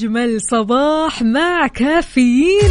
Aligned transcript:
أجمل 0.00 0.40
صباح 0.40 1.22
مع 1.22 1.66
كافيين. 1.66 2.70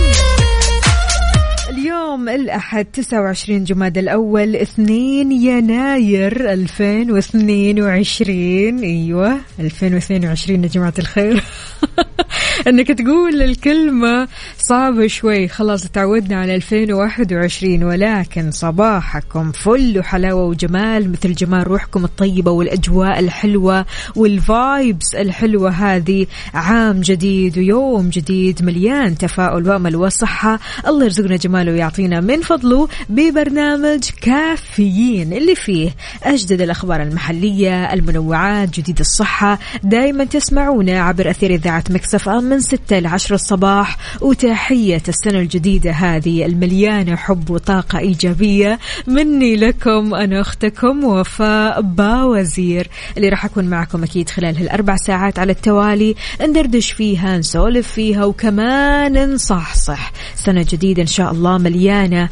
اليوم 1.69 2.29
الأحد 2.29 2.85
29 2.85 3.63
جماد 3.63 3.97
الأول 3.97 4.55
2 4.55 5.31
يناير 5.31 6.53
2022 6.53 8.83
أيوة 8.83 9.37
2022 9.59 10.63
يا 10.63 10.69
جماعة 10.69 10.93
الخير. 10.99 11.43
إنك 12.67 12.87
تقول 12.87 13.41
الكلمة 13.41 14.27
صعبة 14.57 15.07
شوي. 15.07 15.47
خلاص 15.47 15.87
تعودنا 15.87 16.41
على 16.41 16.55
2021 16.55 17.83
ولكن 17.83 18.51
صباحكم 18.51 19.51
فل 19.51 19.99
وحلاوة 19.99 20.43
وجمال 20.43 21.11
مثل 21.11 21.33
جمال 21.33 21.67
روحكم 21.67 22.05
الطيبة 22.05 22.51
والأجواء 22.51 23.19
الحلوة 23.19 23.85
وال 24.15 24.44
vibes 24.44 25.15
الحلوة 25.15 25.69
هذه. 25.69 26.27
عام 26.53 27.01
جديد 27.01 27.57
ويوم 27.57 28.09
جديد 28.09 28.63
مليان 28.63 29.17
تفاؤل 29.17 29.69
وأمل 29.69 29.95
وصحة. 29.95 30.59
الله 30.87 31.03
يرزقنا 31.03 31.35
جماله 31.35 31.71
ويعطينا 31.71 32.19
من 32.21 32.41
فضله 32.41 32.87
ببرنامج 33.09 34.03
كافيين 34.21 35.33
اللي 35.33 35.55
فيه 35.55 35.89
أجدد 36.23 36.61
الأخبار 36.61 37.01
المحلية 37.01 37.93
المنوعات 37.93 38.69
جديد 38.79 38.99
الصحة. 38.99 39.59
دائما 39.83 40.23
تسمعونا 40.23 41.01
عبر 41.01 41.29
أثير 41.29 41.53
إذاعة 41.53 41.83
Mix 41.89 42.29
FM. 42.29 42.48
من 42.49 42.59
6 42.59 42.99
ل 42.99 43.07
10 43.07 43.35
الصباح. 43.35 43.97
وتحية 44.21 45.01
السنة 45.07 45.39
الجديدة 45.39 45.91
هذه 45.91 46.45
المليانة 46.45 47.15
حب 47.15 47.49
وطاقة 47.49 47.99
إيجابية. 47.99 48.79
مني 49.07 49.55
لكم 49.55 50.13
أنا 50.15 50.41
أختكم 50.41 51.03
وفاء 51.03 51.81
باوزير 51.81 52.89
اللي 53.17 53.29
راح 53.29 53.45
أكون 53.45 53.65
معكم 53.65 54.03
أكيد 54.03 54.29
خلال 54.29 54.57
هالأربع 54.57 54.95
ساعات 54.95 55.39
على 55.39 55.51
التوالي. 55.51 56.15
ندردش 56.41 56.91
فيها 56.91 57.37
نسولف 57.37 57.87
فيها 57.91 58.25
وكمان 58.25 59.33
نصحصح. 59.33 60.11
سنة 60.35 60.65
جديدة 60.69 61.01
إن 61.01 61.07
شاء 61.07 61.31
الله 61.31 61.57
مليانة 61.57 62.29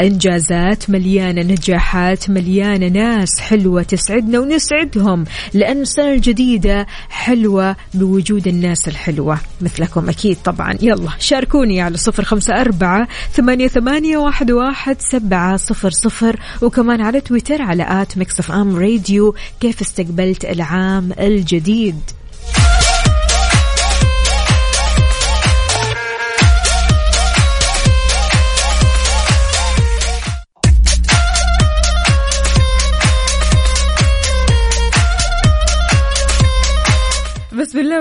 إنجازات 0.00 0.90
مليانة 0.90 1.42
نجاحات 1.42 2.30
مليانة 2.30 2.88
ناس 2.88 3.40
حلوة 3.40 3.82
تسعدنا 3.82 4.38
ونسعدهم 4.38 5.24
لأن 5.54 5.80
السنة 5.80 6.12
الجديدة 6.12 6.86
حلوة 7.08 7.76
بوجود 7.94 8.48
الناس 8.48 8.88
الحلوة. 8.88 9.38
مثلكم 9.62 10.08
أكيد 10.08 10.36
طبعا. 10.44 10.74
يلا 10.82 11.10
شاركوني 11.18 11.80
على 11.80 11.96
صفر 11.96 12.24
خمسة 12.24 12.60
أربعة 12.60 13.08
ثمانية, 13.32 13.68
ثمانية 13.68 14.16
واحد, 14.16 14.50
واحد 14.50 14.96
سبعة 15.00 15.56
صفر 15.56 15.90
صفر 15.90 16.40
وكمان 16.62 17.00
على 17.00 17.20
تويتر 17.20 17.62
على 17.62 18.02
at 18.02 18.18
Mix 18.18 18.40
FM 18.40 18.76
Radio 18.76 19.34
كيف 19.60 19.80
استقبلت 19.80 20.44
العام 20.44 21.12
الجديد. 21.20 22.19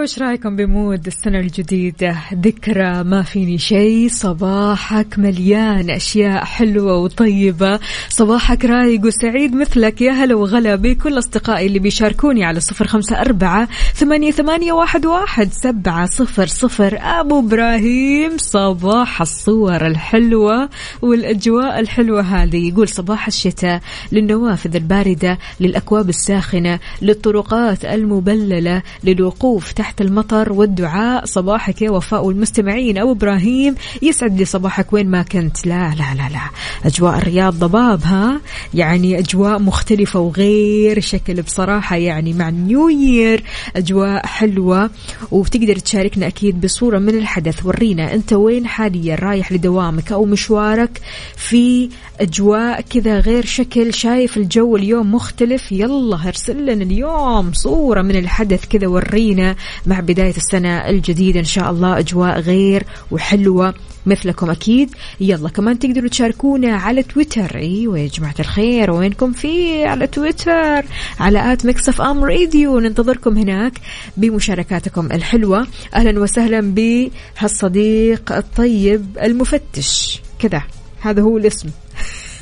وش 0.01 0.19
رأيكم 0.19 0.55
بمود 0.55 1.07
السنة 1.07 1.39
الجديدة؟ 1.39 2.15
ذكرى 2.33 3.03
ما 3.03 3.23
فيني 3.23 3.57
شيء 3.57 4.09
صباحك 4.09 5.19
مليان 5.19 5.89
أشياء 5.89 6.43
حلوة 6.45 6.97
وطيبة. 6.97 7.79
صباحك 8.09 8.65
رايق 8.65 9.05
وسعيد 9.05 9.55
مثلك 9.55 10.01
يا 10.01 10.11
هلا 10.11 10.35
وغلا 10.35 10.75
بكل 10.75 11.17
أصدقائي 11.17 11.67
اللي 11.67 11.79
بيشاركوني 11.79 12.45
على 12.45 12.59
صفر 12.59 12.87
خمسة 12.87 13.21
أربعة 13.21 13.67
ثمانية, 13.93 14.31
ثمانية 14.31 14.73
واحد, 14.73 15.05
واحد 15.05 15.49
سبعة 15.53 16.05
صفر 16.05 16.47
صفر. 16.47 16.99
أبو 17.01 17.39
إبراهيم 17.39 18.37
صباح 18.37 19.21
الصور 19.21 19.87
الحلوة 19.87 20.69
والأجواء 21.01 21.79
الحلوة 21.79 22.21
هذه. 22.21 22.67
يقول 22.69 22.87
صباح 22.87 23.27
الشتاء 23.27 23.81
للنوافذ 24.11 24.75
الباردة 24.75 25.37
للأكواب 25.59 26.09
الساخنة 26.09 26.79
للطرقات 27.01 27.85
المبللة 27.85 28.81
للوقوف 29.03 29.71
تحت 29.71 29.88
المطر 30.01 30.53
والدعاء. 30.53 31.25
صباحك 31.25 31.81
يا 31.81 31.91
وفاء 31.91 32.25
والمستمعين. 32.25 32.97
أو 32.97 33.11
إبراهيم 33.11 33.75
يسعد 34.01 34.37
لي 34.37 34.45
صباحك. 34.45 34.93
وين 34.93 35.09
ما 35.09 35.23
كنت. 35.23 35.67
لا 35.67 35.89
لا 35.89 36.15
لا 36.15 36.29
لا. 36.29 36.49
أجواء 36.85 37.17
الرياض 37.17 37.53
ضباب 37.53 38.03
ها؟ 38.03 38.41
يعني 38.73 39.19
أجواء 39.19 39.59
مختلفة 39.59 40.19
وغير 40.19 40.99
شكل 40.99 41.41
بصراحة. 41.41 41.95
يعني 41.95 42.33
مع 42.33 42.49
نيو 42.49 42.89
يير 42.89 43.43
أجواء 43.75 44.25
حلوة. 44.25 44.89
وتقدر 45.31 45.75
تشاركنا 45.75 46.27
أكيد 46.27 46.61
بصورة 46.61 46.99
من 46.99 47.17
الحدث. 47.17 47.65
ورينا 47.65 48.13
أنت 48.13 48.33
وين 48.33 48.67
حاليا؟ 48.67 49.15
رايح 49.15 49.51
لدوامك 49.51 50.11
أو 50.11 50.25
مشوارك 50.25 51.01
في 51.35 51.89
أجواء 52.19 52.81
كذا 52.81 53.19
غير 53.19 53.45
شكل. 53.45 53.93
شايف 53.93 54.37
الجو 54.37 54.75
اليوم 54.75 55.15
مختلف؟ 55.15 55.71
يلا 55.71 56.27
ارسل 56.27 56.65
لنا 56.65 56.83
اليوم 56.83 57.53
صورة 57.53 58.01
من 58.01 58.15
الحدث 58.15 58.65
كذا 58.65 58.87
ورينا. 58.87 59.55
مع 59.85 59.99
بداية 59.99 60.37
السنة 60.37 60.89
الجديدة 60.89 61.39
إن 61.39 61.45
شاء 61.45 61.71
الله. 61.71 61.99
أجواء 61.99 62.39
غير 62.39 62.83
وحلوة 63.11 63.73
مثلكم 64.05 64.49
أكيد. 64.49 64.89
يلا 65.19 65.49
كمان 65.49 65.79
تقدروا 65.79 66.09
تشاركونا 66.09 66.75
على 66.75 67.03
تويتر. 67.03 67.55
أيوة 67.55 67.99
يا 67.99 68.07
جماعة 68.07 68.35
الخير 68.39 68.91
وينكم 68.91 69.31
في؟ 69.31 69.85
على 69.85 70.07
تويتر 70.07 70.85
على 71.19 71.53
at 71.53 71.65
Mix 71.65 72.01
FM 72.01 72.23
Radio. 72.23 72.79
ننتظركم 72.79 73.37
هناك 73.37 73.73
بمشاركاتكم 74.17 75.05
الحلوة. 75.05 75.67
أهلا 75.93 76.19
وسهلا 76.19 76.61
بهالصديق 76.61 78.31
الطيب 78.31 79.17
المفتش. 79.21 80.21
كذا 80.39 80.61
هذا 81.01 81.21
هو 81.21 81.37
الاسم. 81.37 81.69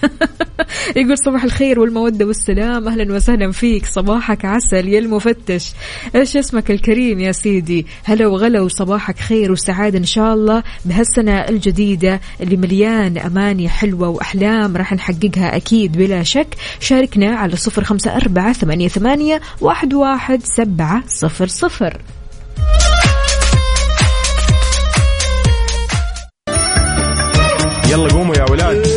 يقول 0.95 1.17
صباح 1.17 1.43
الخير 1.43 1.79
والمودة 1.79 2.25
والسلام. 2.25 2.87
أهلا 2.87 3.13
وسهلا 3.13 3.51
فيك. 3.51 3.85
صباحك 3.85 4.45
عسل 4.45 4.87
يا 4.87 4.99
المفتش. 4.99 5.71
إيش 6.15 6.37
اسمك 6.37 6.71
الكريم 6.71 7.19
يا 7.19 7.31
سيدي؟ 7.31 7.85
هلا 8.03 8.27
وغلا 8.27 8.61
وصباحك 8.61 9.19
خير 9.19 9.51
وسعادة 9.51 9.97
إن 9.97 10.05
شاء 10.05 10.33
الله 10.33 10.63
بهالسنة 10.85 11.39
الجديدة 11.39 12.21
اللي 12.41 12.57
مليان 12.57 13.17
أماني 13.17 13.69
حلوة 13.69 14.09
وأحلام 14.09 14.77
راح 14.77 14.93
نحققها 14.93 15.55
أكيد 15.55 15.97
بلا 15.97 16.23
شك. 16.23 16.55
شاركنا 16.79 17.35
على 17.35 17.55
صفر 17.55 17.83
خمسة 17.83 18.15
أربعة 18.15 18.53
ثمانية, 18.53 18.87
ثمانية 18.87 19.41
واحد, 19.61 19.93
واحد 19.93 20.41
سبعة 20.43 21.03
صفر 21.07 21.47
صفر. 21.47 22.01
يلا 27.91 28.07
قوموا 28.07 28.35
يا 28.35 28.45
ولاد. 28.51 28.96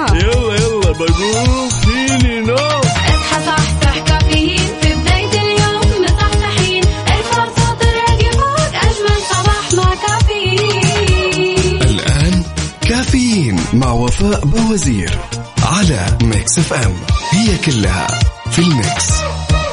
اصحى 0.00 0.18
يلا 0.18 0.54
يلا 0.54 0.92
بقوم 0.92 1.68
فيني 1.68 2.40
نوم 2.40 2.54
اصحى 2.54 3.44
صحصح 3.46 3.98
كافيين. 3.98 4.58
في 4.82 4.94
بداية 4.94 5.32
اليوم 5.42 6.04
مصحصحين. 6.04 6.84
ارفع 6.84 7.44
صوت 7.44 7.82
الراديو 7.82 8.30
فوق. 8.30 8.74
أجمل 8.74 9.20
صباح 9.30 9.74
مع 9.74 9.94
كافيين. 9.94 11.82
الآن 11.82 12.42
كافيين 12.80 13.60
مع 13.72 13.92
وفاء 13.92 14.44
باوزير 14.44 15.18
على 15.62 16.18
Mix 16.22 16.58
FM. 16.58 16.94
هي 17.30 17.56
كلها 17.56 18.06
في 18.50 18.58
ال 18.58 18.68
mix. 18.68 19.10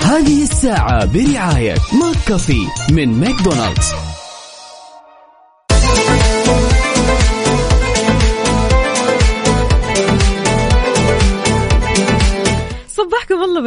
هذه 0.01 0.43
الساعة 0.43 1.05
برعاية 1.05 1.75
McCafé 1.93 2.67
من 2.91 3.19
ماكدونالدز. 3.19 3.93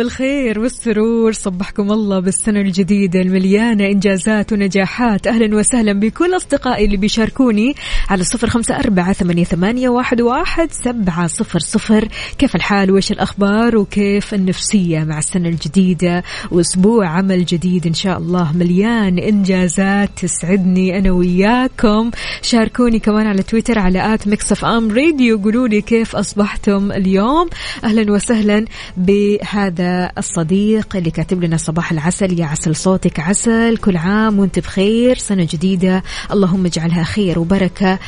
بالخير 0.01 0.61
والسرور. 0.61 1.33
صبحكم 1.33 1.93
الله 1.93 2.21
بالسنة 2.21 2.61
الجديدة 2.61 3.21
المليانة 3.21 3.87
إنجازات 3.87 4.53
ونجاحات. 4.53 5.27
أهلا 5.27 5.57
وسهلا 5.57 5.93
بكل 5.93 6.37
أصدقائي 6.37 6.85
اللي 6.85 6.97
بيشاركوني 6.97 7.75
على 8.09 8.25
صفر 8.25 8.51
خمسة 8.51 8.79
أربعة 8.79 9.13
ثمانية, 9.13 9.89
واحد, 9.89 10.73
سبعة 10.73 11.27
صفر 11.27 11.59
صفر. 11.59 12.09
كيف 12.39 12.57
الحال؟ 12.57 12.91
وإيش 12.91 13.13
الأخبار؟ 13.13 13.77
وكيف 13.77 14.35
النفسية 14.35 15.05
مع 15.05 15.19
السنة 15.19 15.49
الجديدة؟ 15.49 16.23
وأسبوع 16.51 17.09
عمل 17.09 17.45
جديد 17.45 17.87
إن 17.87 17.95
شاء 17.95 18.19
الله. 18.19 18.57
مليان 18.57 19.19
إنجازات 19.19 20.11
تسعدني 20.17 20.99
أنا 20.99 21.11
وياكم. 21.11 22.11
شاركوني 22.43 22.99
كمان 22.99 23.27
على 23.27 23.43
تويتر 23.43 23.79
على 23.79 24.15
at 24.15 24.29
Mix 24.29 24.65
FM 24.65 24.91
Radio. 24.91 25.39
قولوا 25.39 25.69
لي 25.69 25.81
كيف 25.81 26.17
أصبحتم 26.17 26.93
اليوم. 26.93 27.49
أهلا 27.85 28.13
وسهلا 28.13 28.65
بهذا 28.97 29.90
الصديق 30.19 30.97
اللي 30.97 31.11
كاتب 31.11 31.45
لنا 31.45 31.57
صباح 31.57 31.93
العسل 31.93 32.41
يا 32.41 32.47
عسل 32.47 32.77
صوتك 32.77 33.21
عسل 33.21 33.77
كل 33.77 33.97
عام 33.97 34.39
وانت 34.39 34.59
بخير 34.59 35.19
سنة 35.19 35.49
جديدة 35.51 36.03
اللهم 36.33 36.67
اجعلها 36.67 37.03
خير 37.03 37.39
وبركة. 37.39 37.99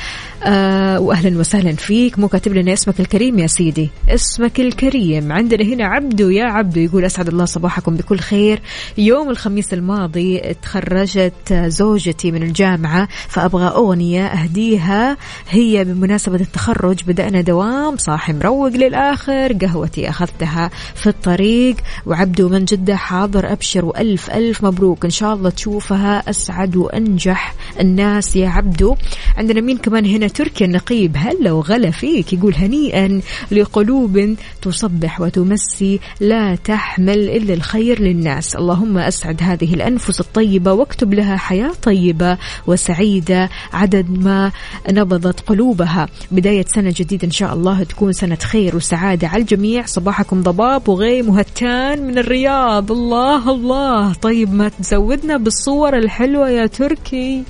آه 0.44 1.00
واهلا 1.00 1.38
وسهلا 1.38 1.72
فيك. 1.72 2.18
مو 2.18 2.28
كاتب 2.28 2.54
لنا 2.54 2.72
اسمك 2.72 3.00
الكريم 3.00 3.38
يا 3.38 3.46
سيدي؟ 3.46 3.90
اسمك 4.08 4.60
الكريم. 4.60 5.32
عندنا 5.32 5.64
هنا 5.64 5.86
عبدو 5.86 6.30
يا 6.30 6.44
عبدو 6.44 6.80
يقول 6.80 7.04
أسعد 7.04 7.28
الله 7.28 7.44
صباحكم 7.44 7.96
بكل 7.96 8.18
خير. 8.18 8.60
يوم 8.98 9.30
الخميس 9.30 9.72
الماضي 9.72 10.40
تخرجت 10.62 11.52
زوجتي 11.52 12.30
من 12.30 12.42
الجامعة 12.42 13.08
فأبغى 13.28 13.66
أغنية 13.66 14.26
أهديها. 14.26 15.16
هي 15.50 15.84
بمناسبة 15.84 16.36
التخرج 16.36 17.04
بدأنا 17.04 17.40
دوام 17.40 17.96
صاحي 17.96 18.32
مروق 18.32 18.68
للآخر 18.68 19.52
قهوتي 19.52 20.08
أخذتها 20.08 20.70
في 20.94 21.06
الطريق. 21.06 21.71
وعبدو 22.06 22.48
من 22.48 22.64
جدة 22.64 22.96
حاضر 22.96 23.52
أبشر. 23.52 23.84
وألف 23.84 24.30
ألف 24.30 24.64
مبروك. 24.64 25.04
إن 25.04 25.10
شاء 25.10 25.34
الله 25.34 25.50
تشوفها. 25.50 26.30
أسعد 26.30 26.76
وأنجح. 26.76 27.54
الناس 27.80 28.36
يا 28.36 28.48
عبدو 28.48 28.96
عندنا 29.36 29.60
مين 29.60 29.78
كمان 29.78 30.06
هنا؟ 30.06 30.28
تركيا 30.28 30.66
النقيب. 30.66 31.16
هلا 31.16 31.52
وغلا 31.52 31.90
فيك. 31.90 32.32
يقول 32.32 32.54
هنيئا 32.54 33.20
لقلوب 33.50 34.36
تصبح 34.62 35.20
وتمسي. 35.20 36.00
لا 36.20 36.54
تحمل 36.54 37.18
إلا 37.18 37.54
الخير 37.54 38.00
للناس. 38.00 38.56
اللهم 38.56 38.98
أسعد 38.98 39.42
هذه 39.42 39.74
الأنفس 39.74 40.20
الطيبة. 40.20 40.72
واكتب 40.72 41.14
لها 41.14 41.36
حياة 41.36 41.72
طيبة 41.82 42.38
وسعيدة. 42.66 43.50
عدد 43.72 44.10
ما 44.10 44.52
نبضت 44.90 45.40
قلوبها. 45.40 46.08
بداية 46.30 46.64
سنة 46.74 46.94
جديدة 46.96 47.26
إن 47.26 47.30
شاء 47.30 47.54
الله 47.54 47.82
تكون 47.82 48.12
سنة 48.12 48.36
خير 48.36 48.76
وسعادة 48.76 49.28
على 49.28 49.42
الجميع. 49.42 49.86
صباحكم 49.86 50.42
ضباب 50.42 50.88
وغيم 50.88 51.28
وهتان 51.62 52.06
من 52.06 52.18
الرياض. 52.18 52.92
الله 52.92 53.50
الله. 53.50 54.12
طيب 54.12 54.54
ما 54.54 54.68
تزودنا 54.68 55.36
بالصور 55.36 55.96
الحلوة 55.96 56.50
يا 56.50 56.66
تركي. 56.66 57.42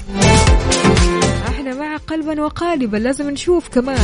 إحنا 1.49 1.75
مع 1.75 1.97
قلبا 1.97 2.43
وقالبا 2.43 2.97
لازم 2.97 3.31
نشوف 3.31 3.69
كمان. 3.69 3.99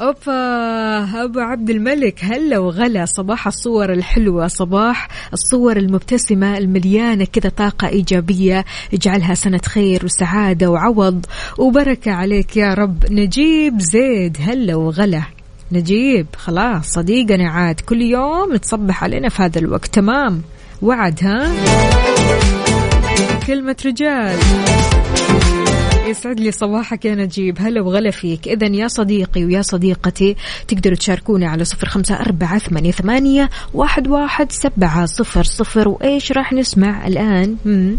أوبا 0.00 1.24
أبو 1.24 1.40
عبد 1.40 1.70
الملك 1.70 2.24
هلا 2.24 2.58
وغلا. 2.58 3.04
صباح 3.04 3.46
الصور 3.46 3.92
الحلوة 3.92 4.46
صباح 4.46 5.08
الصور 5.32 5.76
المبتسمة 5.76 6.58
المليانة 6.58 7.24
كذا 7.24 7.48
طاقة 7.48 7.88
إيجابية. 7.88 8.64
اجعلها 8.94 9.34
سنة 9.34 9.60
خير 9.64 10.04
وسعادة 10.04 10.70
وعوض. 10.70 11.26
وبركة 11.58 12.12
عليك 12.12 12.56
يا 12.56 12.74
رب. 12.74 13.04
نجيب 13.10 13.80
زيد 13.80 14.36
هلا 14.40 14.74
وغلا. 14.74 15.22
نجيب 15.72 16.26
خلاص 16.36 16.86
صديقنا 16.86 17.50
عاد 17.50 17.80
كل 17.80 18.02
يوم 18.02 18.56
تصبح 18.56 19.04
علينا 19.04 19.28
في 19.28 19.42
هذا 19.42 19.58
الوقت. 19.58 19.94
تمام. 19.94 20.42
وعد 20.82 21.24
ها؟ 21.24 21.52
كلمة 23.46 23.76
رجال. 23.86 24.38
يسعد 26.06 26.40
لي 26.40 26.50
صباحك 26.50 27.04
يا 27.04 27.14
نجيب. 27.14 27.56
هلا 27.60 27.80
وغلا 27.80 28.10
فيك. 28.10 28.48
إذا 28.48 28.66
يا 28.66 28.88
صديقي 28.88 29.44
ويا 29.44 29.62
صديقتي 29.62 30.36
تقدروا 30.68 30.96
تشاركوني 30.96 31.46
على 31.46 31.64
صفر 31.64 31.88
خمسة 31.88 32.14
أربعة 32.14 32.58
ثمانية, 32.58 32.90
ثمانية 32.90 33.50
واحد, 33.74 34.08
واحد 34.08 34.52
سبعة 34.52 35.06
صفر 35.06 35.42
صفر. 35.42 35.88
وإيش 35.88 36.32
راح 36.32 36.52
نسمع 36.52 37.06
الآن؟ 37.06 37.56
مم. 37.64 37.96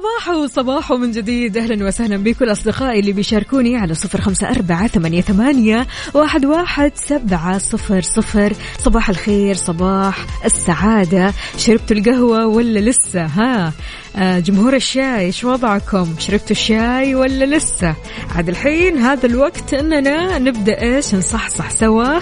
يلا 0.00 0.09
صباحو 0.20 0.46
صباحو 0.46 0.96
من 0.96 1.10
جديد. 1.10 1.56
أهلا 1.56 1.86
وسهلا 1.86 2.16
بكل 2.16 2.52
أصدقائي 2.52 3.00
اللي 3.00 3.12
بيشاركوني 3.12 3.76
على 3.76 3.94
صفر 3.94 4.20
خمسة 4.20 4.50
أربعة 4.50 4.86
ثمانية, 4.86 5.20
ثمانية 5.20 5.86
واحد, 6.14 6.44
واحد 6.44 6.92
سبعة 6.94 7.58
صفر 7.58 8.00
صفر. 8.02 8.52
صباح 8.78 9.08
الخير 9.08 9.54
صباح 9.54 10.26
السعادة. 10.44 11.32
شربتوا 11.56 11.96
القهوة 11.96 12.46
ولا 12.46 12.80
لسه؟ 12.80 13.24
ها 13.26 13.72
آه 14.16 14.38
جمهور 14.38 14.76
الشاي 14.76 15.20
إيش 15.20 15.44
وضعكم؟ 15.44 16.14
شربتوا 16.18 16.50
الشاي 16.50 17.14
ولا 17.14 17.56
لسه؟ 17.56 17.94
عاد 18.36 18.48
الحين 18.48 18.98
هذا 18.98 19.26
الوقت 19.26 19.74
إننا 19.74 20.38
نبدأ 20.38 20.82
إيش؟ 20.82 21.14
نصحصح 21.14 21.70
سوا 21.70 22.20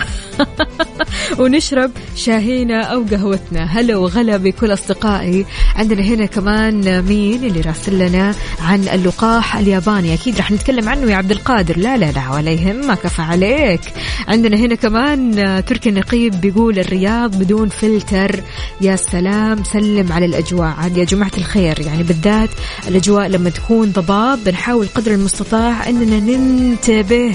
ونشرب 1.38 1.90
شاهينا 2.16 2.82
أو 2.82 3.04
قهوتنا. 3.10 3.64
هلا 3.64 3.96
وغلا 3.96 4.36
بكل 4.36 4.72
أصدقائي. 4.72 5.46
عندنا 5.76 6.02
هنا 6.02 6.26
كمان 6.26 7.02
مين 7.02 7.44
اللي 7.44 7.60
راسل 7.60 7.87
لنا 7.92 8.34
عن 8.60 8.88
اللقاح 8.88 9.56
الياباني. 9.56 10.14
أكيد 10.14 10.36
راح 10.36 10.50
نتكلم 10.50 10.88
عنه 10.88 11.10
يا 11.10 11.16
عبد 11.16 11.30
القادر. 11.30 11.78
لا 11.78 11.96
لا 11.96 12.12
لا 12.12 12.30
ولا 12.30 12.50
يهمك 12.50 12.98
كفى 12.98 13.22
عليك. 13.22 13.80
عندنا 14.28 14.56
هنا 14.56 14.74
كمان 14.74 15.34
تركي 15.66 15.88
النقيب 15.88 16.40
بيقول 16.40 16.78
الرياض 16.78 17.38
بدون 17.38 17.68
فلتر. 17.68 18.40
يا 18.80 18.96
سلام 18.96 19.64
سلم 19.64 20.12
على 20.12 20.26
الأجواء. 20.26 20.74
عاد 20.78 20.96
يا 20.96 21.04
جماعة 21.04 21.32
الخير 21.38 21.80
يعني 21.80 22.02
بالذات 22.02 22.50
الأجواء 22.88 23.26
لما 23.26 23.50
تكون 23.50 23.92
ضباب 23.92 24.44
بنحاول 24.44 24.86
قدر 24.94 25.12
المستطاع 25.12 25.88
أننا 25.88 26.20
ننتبه. 26.20 27.34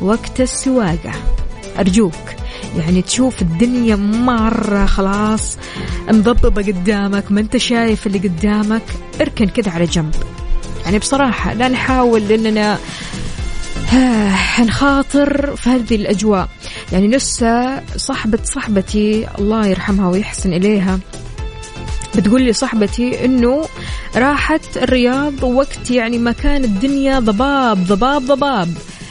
وقت 0.00 0.40
السواقة. 0.40 1.12
أرجوك. 1.78 2.37
يعني 2.76 3.02
تشوف 3.02 3.42
الدنيا 3.42 3.96
مرة 3.96 4.86
خلاص 4.86 5.58
مضببة 6.08 6.62
قدامك 6.62 7.32
ما 7.32 7.40
انت 7.40 7.56
شايف 7.56 8.06
اللي 8.06 8.18
قدامك 8.18 8.82
اركن 9.20 9.46
كذا 9.48 9.70
على 9.70 9.84
جنب. 9.84 10.14
يعني 10.84 10.98
بصراحة 10.98 11.54
لا 11.54 11.68
نحاول 11.68 12.32
إننا 12.32 12.78
نخاطر 14.60 15.56
في 15.56 15.70
هذه 15.70 15.94
الأجواء. 15.94 16.48
يعني 16.92 17.08
لسه 17.08 17.82
صاحبة 17.96 18.38
صاحبتي 18.44 19.26
الله 19.38 19.66
يرحمها 19.66 20.08
ويحسن 20.08 20.52
إليها 20.52 20.98
بتقول 22.16 22.42
لي 22.42 22.52
صاحبتي 22.52 23.24
إنه 23.24 23.64
راحت 24.16 24.76
الرياض 24.76 25.42
وقت 25.42 25.90
يعني 25.90 26.18
ما 26.18 26.32
كان 26.32 26.64
الدنيا 26.64 27.18
ضباب 27.20 27.84
ضباب 27.84 28.22
ضباب. 28.26 28.68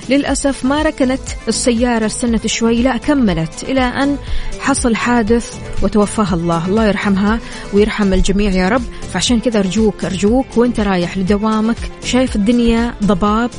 للأسف 0.09 0.65
ما 0.65 0.81
ركنت 0.81 1.21
السيارة 1.47 2.05
استنت 2.05 2.47
شوي 2.47 2.81
لا 2.81 2.97
كملت 2.97 3.63
إلى 3.63 3.81
أن 3.81 4.17
حصل 4.59 4.95
حادث 4.95 5.53
وتوفاها 5.81 6.35
الله. 6.35 6.65
الله 6.65 6.87
يرحمها 6.87 7.39
ويرحم 7.73 8.13
الجميع 8.13 8.51
يا 8.51 8.69
رب. 8.69 8.83
فعشان 9.13 9.39
كذا 9.39 9.59
أرجوك 9.59 10.05
أرجوك 10.05 10.57
وأنت 10.57 10.79
رايح 10.79 11.17
لدوامك 11.17 11.77
شايف 12.03 12.35
الدنيا 12.35 12.93
ضباب 13.03 13.49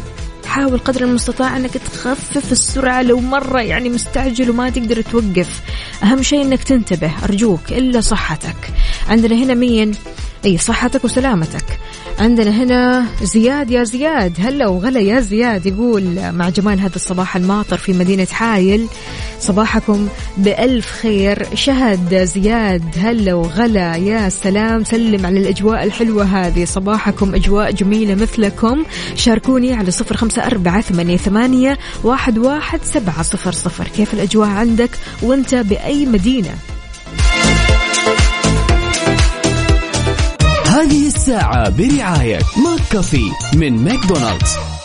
حاول 0.47 0.79
قدر 0.79 1.05
المستطاع 1.05 1.57
أنك 1.57 1.71
تخفف 1.71 2.53
السرعة 2.53 3.03
لو 3.03 3.21
مرة 3.21 3.61
يعني 3.61 3.89
مستعجل 3.89 4.51
وما 4.51 4.71
تقدر 4.71 5.01
توقف. 5.03 5.61
أهم 6.03 6.23
شيء 6.23 6.43
أنك 6.43 6.63
تنتبه 6.63 7.13
أرجوك 7.25 7.61
إلا 7.71 8.01
صحتك. 8.01 8.57
عندنا 9.09 9.35
هنا 9.35 9.55
مين؟ 9.55 9.95
أي 10.45 10.59
صحتك 10.59 11.05
وسلامتك. 11.05 11.79
عندنا 12.19 12.51
هنا 12.51 13.07
زياد 13.23 13.71
يا 13.71 13.85
زياد. 13.85 14.37
هلا 14.39 14.67
وغلا 14.67 15.01
يا 15.01 15.21
زياد. 15.21 15.67
يقول 15.67 16.33
مع 16.33 16.49
جمال 16.49 16.81
هذا 16.81 16.97
الصباح 16.97 17.37
الماطر 17.37 17.77
في 17.77 17.93
مدينة 17.93 18.25
حايل. 18.25 18.87
صباحكم 19.41 20.09
بألف 20.37 20.87
خير. 20.87 21.47
شهد 21.55 22.25
زياد. 22.25 22.83
هلا 22.99 23.35
وغلا 23.35 23.97
يا 23.97 24.29
سلام. 24.29 24.85
سلم 24.85 25.27
على 25.27 25.41
الأجواء 25.41 25.85
الحلوة 25.85 26.25
هذه. 26.25 26.65
صباحكم 26.65 27.35
أجواء 27.35 27.73
جميلة 27.73 28.15
مثلكم. 28.15 28.85
شاركوني 29.15 29.75
على 29.75 29.91
صفر 29.91 30.17
خمسة 30.17 30.47
أربعة 30.47 30.81
ثمانية, 30.81 31.17
ثمانية 31.17 31.79
واحد, 32.05 32.39
واحد 32.39 32.81
سبعة 32.85 33.23
صفر 33.23 33.53
صفر. 33.53 33.89
كيف 33.97 34.15
الأجواء 34.15 34.49
عندك 34.49 34.91
وانت 35.23 35.55
بأي 35.55 36.07
مدينة؟ 36.07 36.55
هذه 40.79 41.07
الساعة 41.07 41.71
برعاية 41.71 42.39
McCafé 42.65 43.33
من 43.55 43.85
ماكدونالدز. 43.85 44.78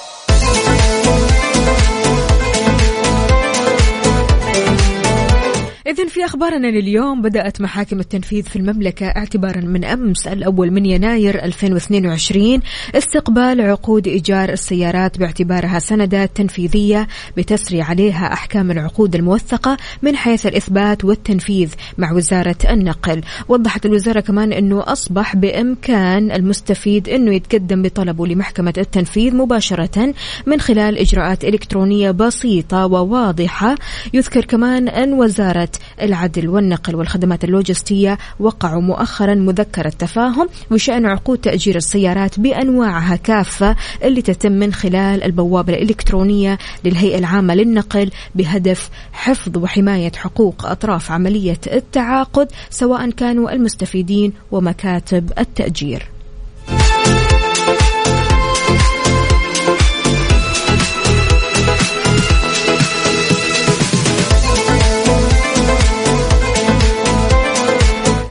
إذا 5.93 6.07
في 6.07 6.25
أخبارنا 6.25 6.67
لليوم 6.67 7.21
بدأت 7.21 7.61
محاكم 7.61 7.99
التنفيذ 7.99 8.43
في 8.43 8.55
المملكة 8.55 9.05
اعتبارا 9.05 9.61
من 9.61 9.85
أمس 9.85 10.27
الأول 10.27 10.71
من 10.71 10.85
يناير 10.85 11.43
2022 11.43 12.59
استقبال 12.95 13.61
عقود 13.61 14.07
إيجار 14.07 14.49
السيارات 14.49 15.17
باعتبارها 15.17 15.79
سندات 15.79 16.31
تنفيذية 16.35 17.07
بتسري 17.37 17.81
عليها 17.81 18.33
أحكام 18.33 18.71
العقود 18.71 19.15
الموثقة 19.15 19.77
من 20.01 20.15
حيث 20.15 20.45
الإثبات 20.45 21.05
والتنفيذ 21.05 21.73
مع 21.97 22.11
وزارة 22.11 22.57
النقل. 22.69 23.21
وضحت 23.49 23.85
الوزارة 23.85 24.19
كمان 24.19 24.53
أنه 24.53 24.83
أصبح 24.87 25.35
بإمكان 25.35 26.31
المستفيد 26.31 27.09
أنه 27.09 27.33
يتقدم 27.33 27.81
بطلبه 27.81 28.27
لمحكمة 28.27 28.73
التنفيذ 28.77 29.35
مباشرة 29.35 30.13
من 30.45 30.59
خلال 30.59 30.97
إجراءات 30.97 31.43
إلكترونية 31.43 32.11
بسيطة 32.11 32.85
وواضحة. 32.85 33.75
يذكر 34.13 34.45
كمان 34.45 34.89
أن 34.89 35.13
وزارة 35.13 35.69
العدل 36.01 36.47
والنقل 36.49 36.95
والخدمات 36.95 37.43
اللوجستية 37.43 38.17
وقعوا 38.39 38.81
مؤخرا 38.81 39.35
مذكرة 39.35 39.89
تفاهم 39.89 40.49
بشأن 40.71 41.05
عقود 41.05 41.37
تأجير 41.37 41.75
السيارات 41.75 42.39
بأنواعها 42.39 43.15
كافة 43.15 43.75
اللي 44.03 44.21
تتم 44.21 44.51
من 44.51 44.73
خلال 44.73 45.23
البوابة 45.23 45.73
الإلكترونية 45.73 46.57
للهيئة 46.85 47.17
العامة 47.17 47.55
للنقل 47.55 48.11
بهدف 48.35 48.89
حفظ 49.13 49.57
وحماية 49.57 50.11
حقوق 50.15 50.65
أطراف 50.65 51.11
عملية 51.11 51.59
التعاقد 51.67 52.51
سواء 52.69 53.09
كانوا 53.11 53.51
المستفيدين 53.51 54.33
ومكاتب 54.51 55.31
التأجير. 55.39 56.12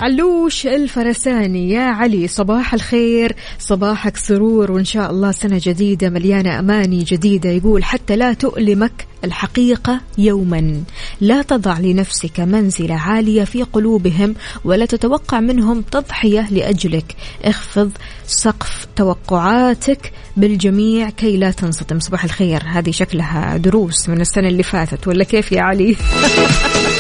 علوش 0.03 0.67
الفرساني. 0.67 1.71
يا 1.71 1.83
علي 1.83 2.29
صباح 2.29 2.75
الخير. 2.75 3.37
صباحك 3.59 4.17
سرور 4.17 4.73
وإن 4.73 4.85
شاء 4.85 5.11
الله 5.11 5.33
سنة 5.33 5.61
جديدة 5.63 6.11
مليانة 6.11 6.59
أماني 6.59 7.05
جديدة. 7.05 7.51
يقول 7.51 7.85
حتى 7.85 8.17
لا 8.17 8.33
تؤلمك 8.33 9.07
الحقيقة 9.25 10.01
يوما. 10.19 10.83
لا 11.21 11.43
تضع 11.43 11.79
لنفسك 11.79 12.41
منزلة 12.41 12.95
عالية 12.95 13.45
في 13.45 13.63
قلوبهم 13.63 14.35
ولا 14.65 14.87
تتوقع 14.87 15.41
منهم 15.41 15.83
تضحية 15.83 16.49
لأجلك. 16.51 17.17
اخفض 17.45 17.91
سقف 18.27 18.87
توقعاتك 18.97 20.13
بالجميع 20.37 21.11
كي 21.11 21.37
لا 21.37 21.51
تنصدم. 21.51 22.01
صباح 22.01 22.25
الخير. 22.25 22.63
هذه 22.67 22.91
شكلها 22.91 23.57
دروس 23.57 24.09
من 24.09 24.21
السنة 24.21 24.49
اللي 24.49 24.63
فاتت 24.63 25.09
ولا 25.09 25.25
كيف 25.25 25.53
يا 25.53 25.63
علي؟ 25.63 25.97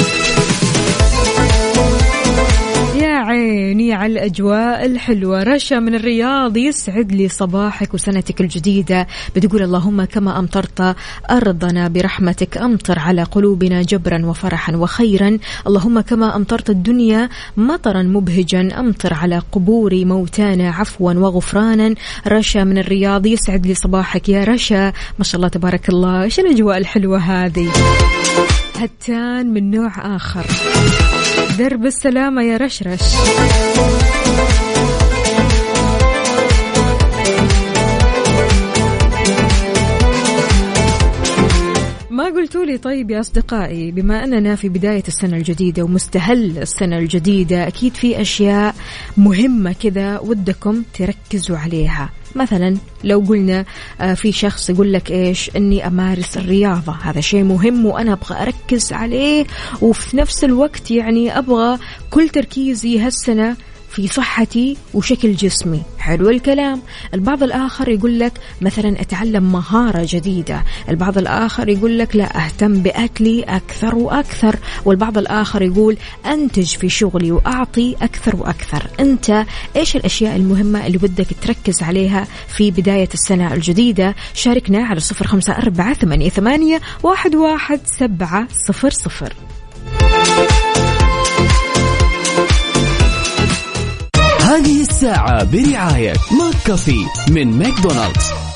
عيني 3.33 3.93
على 3.93 4.13
الأجواء 4.13 4.87
الحلوة. 4.87 5.43
رشا 5.43 5.75
من 5.75 5.95
الرياض 5.95 6.57
يسعد 6.57 7.13
لي 7.13 7.29
صباحك 7.29 7.95
وسنتك 7.95 8.41
الجديدة. 8.41 9.07
بتقول 9.37 9.63
اللهم 9.63 10.05
كما 10.05 10.39
أمطرت 10.39 10.97
أرضنا 11.31 11.89
برحمتك 11.89 12.59
أمطر 12.59 12.99
على 12.99 13.23
قلوبنا 13.23 13.83
جبرا 13.83 14.27
وفرحا 14.27 14.77
وخيرا. 14.77 15.39
اللهم 15.67 16.01
كما 16.01 16.37
أمطرت 16.37 16.71
الدنيا 16.71 17.29
مطرا 17.57 18.03
مبهجا 18.03 18.81
أمطر 18.81 19.15
على 19.15 19.43
قبور 19.53 20.05
موتانا 20.05 20.71
عفوا 20.71 21.13
وغفرانا. 21.13 21.95
رشا 22.27 22.59
من 22.59 22.79
الرياض 22.79 23.27
يسعد 23.27 23.67
لي 23.67 23.75
صباحك 23.75 24.29
يا 24.29 24.45
رشا. 24.45 24.93
ما 25.19 25.25
شاء 25.25 25.37
الله 25.37 25.49
تبارك 25.49 25.89
الله. 25.89 26.23
إيش 26.23 26.41
الأجواء 26.41 26.79
الحلوة 26.79 27.19
هذه؟ 27.19 27.69
هتان 28.77 29.47
من 29.55 29.71
نوع 29.71 30.17
آخر. 30.17 30.47
درب 31.63 31.87
السلامة 31.87 32.43
يا 32.43 32.57
رشرش. 32.57 33.01
ما 42.13 42.25
قلتوا 42.25 42.65
لي 42.65 42.79
طيب 42.79 43.11
يا 43.11 43.21
أصدقائي 43.21 43.91
بما 43.91 44.25
أننا 44.25 44.57
في 44.57 44.69
بداية 44.69 45.03
السنة 45.09 45.37
الجديدة 45.37 45.83
ومستهل 45.83 46.59
السنة 46.59 46.99
الجديدة 46.99 47.67
أكيد 47.67 47.95
في 47.95 48.21
أشياء 48.21 48.75
مهمة 49.17 49.73
كذا 49.73 50.19
ودكم 50.19 50.83
تركزوا 50.99 51.57
عليها. 51.57 52.11
مثلا 52.35 52.77
لو 53.05 53.21
قلنا 53.29 53.65
آه، 54.01 54.15
في 54.15 54.33
شخص 54.33 54.71
يقول 54.71 54.93
لك 54.93 55.11
إيش؟ 55.11 55.51
إني 55.57 55.87
أمارس 55.87 56.37
الرياضة 56.37 56.93
هذا 57.03 57.21
شيء 57.21 57.45
مهم 57.45 57.87
وأنا 57.87 58.13
أبغى 58.13 58.43
أركز 58.43 58.93
عليه 58.93 59.47
وفي 59.83 60.17
نفس 60.17 60.45
الوقت 60.45 60.91
يعني 60.91 61.39
أبغى 61.39 61.79
كل 62.11 62.29
تركيزي 62.29 62.99
هالسنة 62.99 63.57
في 63.93 64.09
صحتي 64.09 64.77
وشكل 64.95 65.35
جسمي. 65.35 65.83
حلو 65.99 66.31
الكلام. 66.31 66.83
البعض 67.15 67.43
الآخر 67.43 67.89
يقول 67.89 68.19
لك 68.19 68.33
مثلا 68.61 69.01
أتعلم 69.01 69.53
مهارة 69.53 70.07
جديدة. 70.09 70.65
البعض 70.89 71.19
الآخر 71.19 71.69
يقول 71.69 71.99
لك 71.99 72.17
لا 72.17 72.45
أهتم 72.45 72.83
بأكلي 72.83 73.43
أكثر 73.43 73.95
وأكثر. 73.95 74.57
والبعض 74.85 75.19
الآخر 75.19 75.63
يقول 75.63 75.97
أنتج 76.27 76.67
في 76.67 76.89
شغلي 76.89 77.33
وأعطي 77.33 77.97
أكثر 78.03 78.37
وأكثر. 78.37 78.87
أنت 79.01 79.45
إيش 79.77 79.97
الأشياء 79.97 80.37
المهمة 80.37 80.87
اللي 80.87 80.99
بدك 80.99 81.27
تركز 81.43 81.83
عليها 81.83 82.27
في 82.49 82.71
بداية 82.71 83.09
السنة 83.15 83.55
الجديدة؟ 83.55 84.15
شاركنا 84.35 84.85
على 84.85 85.01
صفر 85.01 85.27
خمسة 85.27 85.53
أربعة 85.53 85.95
ثمانية, 86.29 86.81
واحد, 87.03 87.35
واحد 87.35 87.81
سبعة 87.85 88.49
صفر 88.69 88.91
صفر. 88.91 89.33
هذه 94.53 94.81
الساعة 94.81 95.45
برعاية 95.45 96.13
McCafé 96.39 97.07
من 97.31 97.59
ماكدونالدز. 97.59 98.52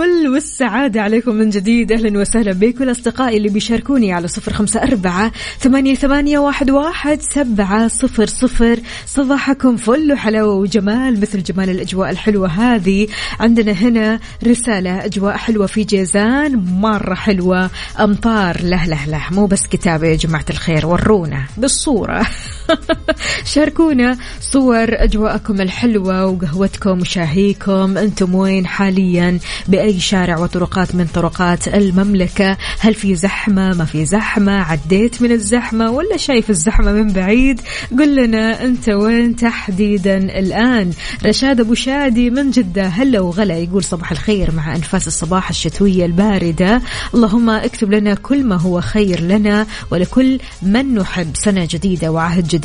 الفل 0.00 0.28
والسعادة 0.28 1.02
عليكم 1.02 1.34
من 1.34 1.50
جديد. 1.50 1.92
أهلا 1.92 2.20
وسهلا 2.20 2.52
بكم. 2.52 2.82
الأصدقاء 2.84 3.36
اللي 3.36 3.48
بيشاركوني 3.48 4.12
على 4.12 4.28
صفر 4.28 4.52
خمسة 4.52 4.82
أربعة 4.82 5.32
ثمانية, 5.58 5.94
ثمانية 5.94 6.38
واحد, 6.38 6.70
واحد 6.70 7.20
سبعة 7.22 7.88
صفر 7.88 8.26
صفر. 8.26 8.78
صباحكم 9.06 9.76
فل 9.76 10.12
وحلاوة 10.12 10.54
وجمال 10.54 11.20
مثل 11.20 11.42
جمال 11.42 11.70
الأجواء 11.70 12.10
الحلوة 12.10 12.48
هذه. 12.48 13.08
عندنا 13.40 13.72
هنا 13.72 14.20
رسالة 14.46 15.04
أجواء 15.04 15.36
حلوة 15.36 15.66
في 15.66 15.84
جيزان 15.84 16.56
مرة 16.56 17.14
حلوة. 17.14 17.70
أمطار. 18.00 18.56
له 18.62 18.86
له 18.86 19.06
له 19.06 19.22
مو 19.30 19.46
بس 19.46 19.66
كتابة 19.66 20.06
يا 20.06 20.16
جماعة 20.16 20.44
الخير 20.50 20.86
ورونا 20.86 21.44
بالصورة. 21.56 22.26
شاركونا 23.52 24.18
صور 24.40 24.88
أجواءكم 24.90 25.60
الحلوة 25.60 26.26
وقهوتكم 26.26 27.00
وشاهيكم. 27.00 27.98
أنتم 27.98 28.34
وين 28.34 28.66
حاليا؟ 28.66 29.38
بأي 29.68 30.00
شارع 30.00 30.38
وطرقات 30.38 30.94
من 30.94 31.06
طرقات 31.06 31.68
المملكة؟ 31.68 32.56
هل 32.78 32.94
في 32.94 33.14
زحمة؟ 33.14 33.74
ما 33.74 33.84
في 33.84 34.04
زحمة؟ 34.04 34.52
عديت 34.52 35.22
من 35.22 35.32
الزحمة 35.32 35.90
ولا 35.90 36.16
شايف 36.16 36.50
الزحمة 36.50 36.92
من 36.92 37.12
بعيد؟ 37.12 37.60
قل 37.98 38.16
لنا 38.16 38.64
أنت 38.64 38.88
وين 38.88 39.36
تحديدا 39.36 40.16
الآن؟ 40.16 40.92
رشاد 41.26 41.60
أبو 41.60 41.74
شادي 41.74 42.30
من 42.30 42.50
جدة. 42.50 42.86
هلا 42.86 43.20
وغلا. 43.20 43.58
يقول 43.58 43.84
صباح 43.84 44.10
الخير 44.10 44.54
مع 44.54 44.76
أنفاس 44.76 45.06
الصباح 45.06 45.48
الشتوية 45.48 46.06
الباردة. 46.06 46.82
اللهم 47.14 47.50
اكتب 47.50 47.92
لنا 47.92 48.14
كل 48.14 48.44
ما 48.44 48.56
هو 48.56 48.80
خير 48.80 49.20
لنا 49.20 49.66
ولكل 49.90 50.38
من 50.62 50.94
نحب 50.94 51.30
سنة 51.34 51.68
جديدة 51.70 52.12
وعهد 52.12 52.48
جديد. 52.48 52.59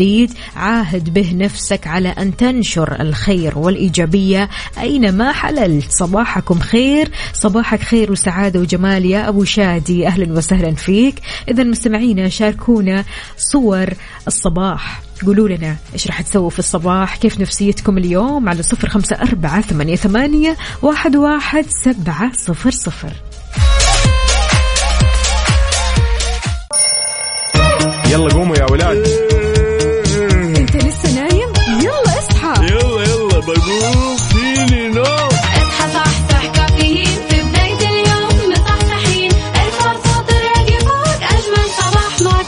عاهد 0.56 1.14
به 1.14 1.32
نفسك 1.34 1.88
على 1.88 2.10
أن 2.10 2.36
تنشر 2.38 3.02
الخير 3.02 3.58
والإيجابية. 3.58 4.50
أينما 4.80 5.32
حللت؟ 5.32 5.92
صباحكم 5.92 6.60
خير. 6.60 7.12
صباحك 7.34 7.80
خير 7.80 8.12
وسعادة 8.12 8.60
وجمال 8.60 9.06
يا 9.06 9.30
أبو 9.30 9.44
شادي. 9.44 10.08
أهلا 10.08 10.34
وسهلا 10.34 10.76
فيك. 10.76 11.16
إذا 11.50 11.64
مستمعينا 11.64 12.30
شاركونا 12.30 13.04
صور 13.38 13.90
الصباح. 14.28 15.02
قولوا 15.26 15.50
لنا 15.50 15.76
إيش 15.94 16.08
راح 16.08 16.22
تسووا 16.22 16.50
في 16.50 16.60
الصباح؟ 16.60 17.16
كيف 17.18 17.40
نفسيتكم 17.40 17.98
اليوم؟ 17.98 18.50
على 18.50 18.64
صفر 18.64 18.90
خمسة 18.90 19.16
أربعة 19.16 19.62
ثمانية, 19.62 19.96
ثمانية 19.96 20.58
واحد, 20.82 21.16
واحد 21.16 21.66
سبعة 21.84 22.32
صفر 22.34 22.72
صفر. 22.72 23.14
يلا 28.12 28.34
قوموا 28.34 28.56
يا 28.56 28.72
ولاد. 28.72 29.25
بقوم 33.48 34.18
فيني 34.18 34.88
نوم 34.88 35.06
اصحى 35.06 35.92
صحصح 35.94 36.46
كافيين 36.46 37.18
في 37.30 37.42
بداية 37.42 37.90
اليوم 37.90 38.52
مصحصحين. 38.52 39.32
ارفع 39.32 40.22
صوت 40.28 40.47
الراديو 40.47 40.80
فوق 40.80 41.22
أجمل 41.24 41.68
صباح 41.78 42.22
مع 42.22 42.42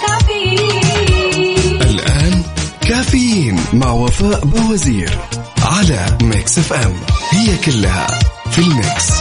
كافيين 2.81 3.59
مع 3.73 3.91
وفاء 3.91 4.45
باوزير 4.45 5.17
على 5.63 6.17
Mix 6.21 6.57
FM. 6.57 6.93
هي 7.31 7.57
كلها 7.57 8.07
في 8.51 8.59
ال 8.59 8.70
mix. 8.70 9.11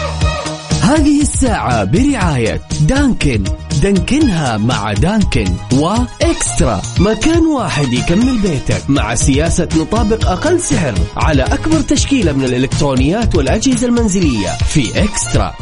هذه 0.82 1.22
الساعة 1.22 1.84
برعاية 1.84 2.60
Dunkin. 2.80 3.44
دانكنها 3.76 4.56
مع 4.56 4.92
Dunkin 4.92 5.44
و 5.72 5.88
eXtra. 5.88 6.82
مكان 6.98 7.46
واحد 7.46 7.92
يكمل 7.92 8.38
بيتك 8.38 8.90
مع 8.90 9.14
سياسة 9.14 9.68
نطابق 9.76 10.30
أقل 10.30 10.60
سعر 10.60 10.94
على 11.16 11.42
أكبر 11.42 11.80
تشكيلة 11.80 12.32
من 12.32 12.44
الإلكترونيات 12.44 13.34
والأجهزة 13.34 13.86
المنزلية 13.86 14.48
في 14.68 15.04
eXtra. 15.04 15.54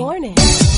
ويا 0.00 0.69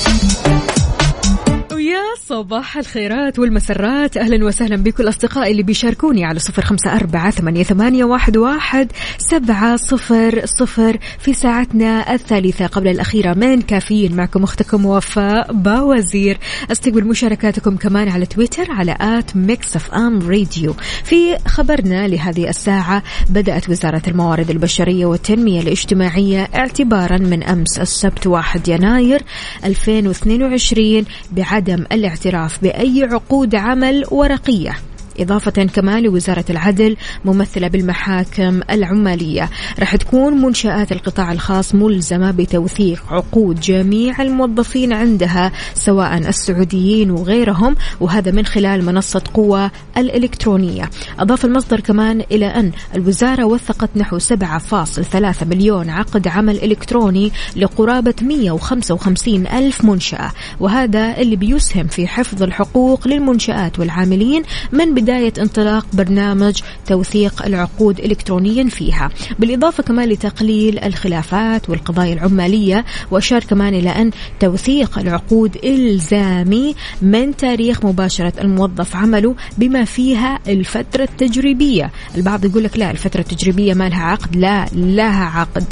صباح 2.21 2.77
الخيرات 2.77 3.39
والمسرات. 3.39 4.17
أهلا 4.17 4.45
وسهلا 4.45 4.77
بكل 4.77 5.09
أصدقائي 5.09 5.51
اللي 5.53 5.63
بيشاركوني 5.63 6.25
على 6.25 6.39
صفر 6.39 6.63
خمسة 6.63 6.97
أربعة 6.97 7.31
ثمانية, 7.31 7.63
ثمانية 7.63 8.05
واحد, 8.05 8.37
واحد 8.37 8.93
سبعة 9.19 9.77
صفر 9.77 10.47
صفر 10.47 10.99
في 11.19 11.35
ساعتنا 11.35 12.15
الثالثة. 12.15 12.67
قبل 12.67 12.89
الأخيرة 12.89 13.35
من 13.35 13.63
كافيين 13.63 14.17
معكم 14.17 14.43
أختكم 14.43 14.87
وفاء 14.87 15.53
باوزير. 15.53 16.39
أستقبل 16.73 17.05
مشاركاتكم 17.05 17.77
كمان 17.77 18.09
على 18.09 18.27
تويتر 18.27 18.71
على 18.71 18.97
at 19.01 19.37
Mix 19.37 19.77
FM 19.77 20.29
Radio. 20.29 20.75
في 21.05 21.39
خبرنا 21.47 22.09
لهذه 22.09 22.49
الساعة 22.49 23.03
بدأت 23.31 23.69
وزارة 23.69 24.03
الموارد 24.09 24.51
البشرية 24.51 25.07
والتنمية 25.07 25.61
الاجتماعية 25.61 26.49
اعتبارا 26.55 27.19
من 27.19 27.43
أمس 27.43 27.79
السبت 27.79 28.27
1 28.27 28.69
يناير 28.69 29.23
2022 29.65 31.05
بعدم 31.33 31.85
الاعتراف 32.03 32.63
بأي 32.63 33.05
عقود 33.05 33.55
عمل 33.55 34.05
ورقية. 34.11 34.77
إضافة 35.21 35.51
كمان 35.51 36.03
لوزارة 36.03 36.45
العدل 36.51 36.97
ممثلة 37.25 37.69
بالمحاكم 37.69 38.61
العمالية. 38.71 39.51
راح 39.79 39.97
تكون 39.97 40.41
منشآت 40.41 40.93
القطاع 40.93 41.33
الخاص 41.33 41.75
ملزمة 41.75 42.31
بتوثيق 42.31 43.03
عقود 43.11 43.61
جميع 43.61 44.23
الموظفين 44.23 44.93
عندها 44.93 45.53
سواء 45.75 46.19
السعوديين 46.19 47.11
وغيرهم 47.11 47.77
وهذا 48.01 48.31
من 48.31 48.47
خلال 48.47 48.85
منصة 48.85 49.23
قوة 49.35 49.71
الإلكترونية. 49.97 50.91
أضاف 51.19 51.45
المصدر 51.45 51.81
كمان 51.81 52.23
إلى 52.31 52.47
أن 52.47 52.73
الوزارة 52.95 53.45
وثقت 53.45 53.91
نحو 53.97 54.19
7.3 54.19 55.45
مليون 55.47 55.91
عقد 55.91 56.29
عمل 56.29 56.65
إلكتروني 56.65 57.33
لقرابة 57.57 58.15
155 58.23 59.47
ألف 59.47 59.85
منشأة 59.85 60.31
وهذا 60.61 61.17
اللي 61.19 61.37
بيسهم 61.37 61.87
في 61.87 62.07
حفظ 62.07 62.43
الحقوق 62.43 63.09
للمنشآت 63.09 63.79
والعاملين 63.79 64.43
من 64.73 64.95
بداية 65.03 65.33
انطلاق 65.39 65.87
برنامج 65.93 66.61
توثيق 66.87 67.47
العقود 67.47 68.01
إلكترونيا 68.01 68.65
فيها. 68.65 69.11
بالإضافة 69.39 69.83
كمان 69.83 70.09
لتقليل 70.09 70.79
الخلافات 70.79 71.71
والقضايا 71.71 72.15
العمالية 72.15 72.85
وأشار 73.11 73.45
كمان 73.45 73.75
إلى 73.75 73.91
أن 73.91 74.11
توثيق 74.41 74.99
العقود 74.99 75.57
إلزامي 75.65 76.75
من 77.03 77.37
تاريخ 77.37 77.85
مباشرة 77.85 78.33
الموظف 78.41 78.97
عمله 78.97 79.35
بما 79.59 79.85
فيها 79.85 80.39
الفترة 80.49 81.03
التجريبية. 81.05 81.91
البعض 82.17 82.45
يقول 82.45 82.65
لك 82.65 82.79
لا 82.79 82.91
الفترة 82.91 83.21
التجريبية 83.21 83.75
ما 83.75 83.89
لها 83.89 84.05
عقد. 84.05 84.37
لا 84.37 84.67
لها 84.73 85.25
عقد. 85.25 85.65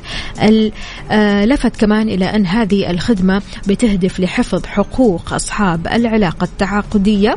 آه، 1.11 1.45
لفت 1.45 1.77
كمان 1.77 2.09
إلى 2.09 2.25
أن 2.25 2.47
هذه 2.47 2.91
الخدمة 2.91 3.43
بتهدف 3.69 4.21
لحفظ 4.21 4.67
حقوق 4.67 5.33
أصحاب 5.33 5.87
العلاقة 5.87 6.45
التعاقدية. 6.45 7.37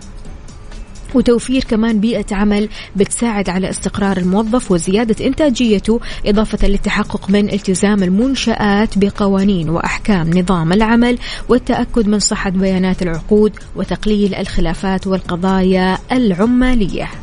وتوفير 1.15 1.63
كمان 1.63 1.99
بيئة 1.99 2.35
عمل 2.35 2.69
بتساعد 2.95 3.49
على 3.49 3.69
استقرار 3.69 4.17
الموظف 4.17 4.71
وزيادة 4.71 5.25
إنتاجيته 5.25 5.99
إضافة 6.25 6.67
للتحقق 6.67 7.29
من 7.29 7.53
التزام 7.53 8.03
المنشآت 8.03 8.97
بقوانين 8.97 9.69
وأحكام 9.69 10.29
نظام 10.39 10.73
العمل 10.73 11.17
والتأكد 11.49 12.07
من 12.07 12.19
صحة 12.19 12.49
بيانات 12.49 13.01
العقود 13.01 13.51
وتقليل 13.75 14.35
الخلافات 14.35 15.07
والقضايا 15.07 15.97
العمالية. 16.11 17.22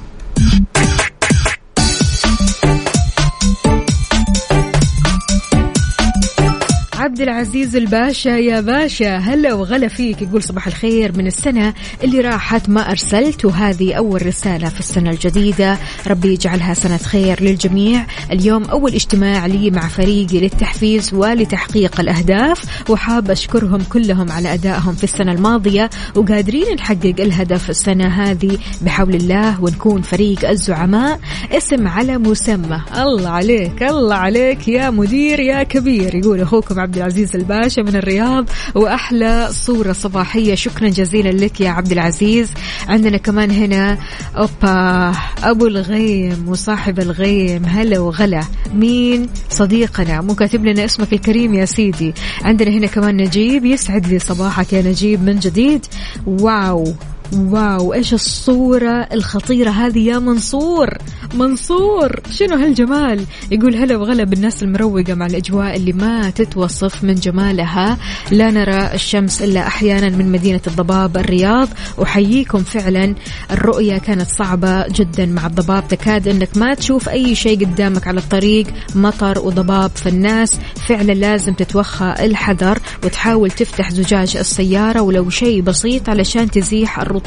عبد 7.11 7.21
العزيز 7.21 7.77
الباشا. 7.77 8.29
يا 8.29 8.61
باشا 8.61 9.17
هلا 9.17 9.55
وغلا 9.55 9.89
فيك. 9.89 10.23
يقول 10.23 10.43
صباح 10.43 10.67
الخير 10.67 11.17
من 11.17 11.27
السنة 11.27 11.75
اللي 12.05 12.21
راحت 12.21 12.69
ما 12.69 12.91
أرسلت 12.91 13.45
وهذه 13.45 13.95
أول 13.95 14.27
رسالة 14.27 14.69
في 14.69 14.81
السنة 14.81 15.11
الجديدة. 15.11 15.79
ربي 16.07 16.33
يجعلها 16.33 16.75
سنة 16.75 16.97
خير 16.97 17.43
للجميع. 17.43 18.07
اليوم 18.33 18.65
أول 18.65 18.95
اجتماع 18.95 19.47
لي 19.47 19.71
مع 19.71 19.89
فريقي 19.89 20.41
للتحفيز 20.41 21.15
ولتحقيق 21.15 22.01
الأهداف 22.01 22.91
وحاب 22.91 23.31
أشكرهم 23.31 23.83
كلهم 23.83 24.33
على 24.33 24.55
أدائهم 24.55 24.95
في 24.95 25.05
السنة 25.05 25.33
الماضية 25.33 25.91
وقادرين 26.17 26.75
نحقق 26.75 27.15
الهدف 27.19 27.71
السنة 27.71 28.09
هذه 28.09 28.59
بحول 28.83 29.15
الله 29.15 29.63
ونكون 29.65 30.03
فريق 30.03 30.49
الزعماء. 30.49 31.21
اسم 31.53 31.89
على 31.89 32.19
مسمى. 32.19 32.81
الله 32.97 33.31
عليك 33.31 33.83
الله 33.83 34.17
عليك 34.17 34.69
يا 34.69 34.91
مدير 34.91 35.41
يا 35.41 35.63
كبير. 35.63 36.15
يقول 36.15 36.41
أخوكم 36.41 36.81
عبد 36.81 37.00
العزيز 37.01 37.37
الباشا 37.37 37.81
من 37.81 37.97
الرياض 37.97 38.49
وأحلى 38.75 39.49
صورة 39.51 39.93
صباحية. 39.93 40.55
شكرا 40.55 40.89
جزيلا 40.89 41.29
لك 41.29 41.61
يا 41.61 41.71
عبد 41.71 41.93
العزيز. 41.93 42.51
عندنا 42.89 43.17
كمان 43.17 43.51
هنا 43.51 43.99
أوبا 44.37 45.13
أبو 45.43 45.67
الغيم 45.67 46.49
وصاحب 46.49 47.01
الغيم. 47.01 47.65
هلا 47.65 47.99
وغلا. 47.99 48.41
مين؟ 48.75 49.29
صديقنا. 49.51 50.21
مو 50.21 50.35
كاتب 50.35 50.65
لنا 50.65 50.85
اسمك 50.85 51.13
الكريم 51.13 51.55
يا 51.55 51.65
سيدي. 51.65 52.15
عندنا 52.43 52.71
هنا 52.71 52.87
كمان 52.87 53.17
نجيب 53.17 53.65
يسعد 53.65 54.07
لي 54.07 54.19
صباحك 54.19 54.73
يا 54.73 54.83
نجيب 54.83 55.23
من 55.23 55.39
جديد. 55.39 55.87
واو. 56.27 56.95
واو 57.33 57.95
إيش 57.95 58.15
الصورة 58.15 59.09
الخطيرة 59.13 59.71
هذه 59.71 59.99
يا 59.99 60.19
منصور؟ 60.19 60.99
منصور 61.35 62.21
شنو 62.31 62.57
هالجمال؟ 62.57 63.25
يقول 63.51 63.77
هلا 63.77 63.97
وغلا 63.97 64.25
بالناس 64.25 64.63
المروقة 64.63 65.15
مع 65.15 65.27
الأجواء 65.27 65.77
اللي 65.77 65.93
ما 65.93 66.31
تتوصف 66.31 67.05
من 67.05 67.15
جمالها. 67.15 67.99
لا 68.31 68.51
نرى 68.51 68.95
الشمس 68.95 69.43
إلا 69.43 69.67
أحيانا 69.67 70.09
من 70.09 70.33
مدينة 70.33 70.61
الضباب 70.67 71.17
الرياض. 71.17 71.69
أحييكم 72.03 72.59
فعلا 72.59 73.15
الرؤية 73.51 73.99
كانت 73.99 74.29
صعبة 74.29 74.89
جدا 74.89 75.27
مع 75.27 75.47
الضباب. 75.47 75.89
تكاد 75.89 76.29
أنك 76.29 76.57
ما 76.57 76.75
تشوف 76.75 77.09
أي 77.09 77.35
شيء 77.35 77.67
قدامك 77.67 78.07
على 78.07 78.21
الطريق. 78.21 78.67
مطر 78.95 79.39
وضباب 79.39 79.91
فالناس 79.95 80.59
فعلا 80.89 81.13
لازم 81.13 81.53
تتوخى 81.53 82.15
الحذر 82.19 82.79
وتحاول 83.05 83.51
تفتح 83.51 83.91
زجاج 83.91 84.37
السيارة 84.37 85.01
ولو 85.01 85.31
شيء 85.31 85.61
بسيط 85.61 86.09
علشان 86.09 86.51
تزيح 86.51 87.01
الرطوبة 87.01 87.20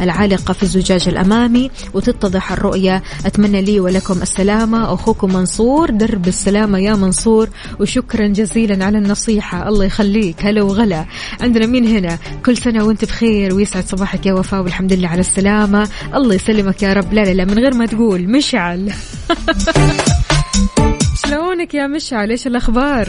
العالقة 0.00 0.54
في 0.54 0.62
الزجاج 0.62 1.08
الأمامي 1.08 1.70
وتتضح 1.94 2.52
الرؤية. 2.52 3.02
أتمنى 3.26 3.62
لي 3.62 3.80
ولكم 3.80 4.22
السلامة. 4.22 4.94
أخوكم 4.94 5.32
منصور 5.32 5.90
درب 5.90 6.28
السلامة 6.28 6.78
يا 6.78 6.94
منصور 6.94 7.48
وشكرا 7.80 8.26
جزيلا 8.26 8.84
على 8.84 8.98
النصيحة. 8.98 9.68
الله 9.68 9.84
يخليك. 9.84 10.46
هلا 10.46 10.62
وغلا. 10.62 11.04
عندنا 11.40 11.66
مين 11.66 11.86
هنا؟ 11.86 12.18
كل 12.46 12.56
سنة 12.56 12.84
وأنت 12.84 13.04
بخير 13.04 13.54
ويسعد 13.54 13.84
صباحك 13.86 14.26
يا 14.26 14.32
وفاء 14.32 14.62
والحمد 14.62 14.92
لله 14.92 15.08
على 15.08 15.20
السلامة. 15.20 15.88
الله 16.14 16.34
يسلمك 16.34 16.82
يا 16.82 16.92
رب. 16.92 17.12
لا 17.12 17.20
لا 17.20 17.34
لا 17.34 17.44
من 17.44 17.58
غير 17.58 17.74
ما 17.74 17.86
تقول. 17.86 18.28
مشعل. 18.28 18.92
شلونك 21.26 21.74
يا 21.74 21.86
مشعل. 21.86 22.30
إيش 22.30 22.46
الأخبار؟ 22.46 23.08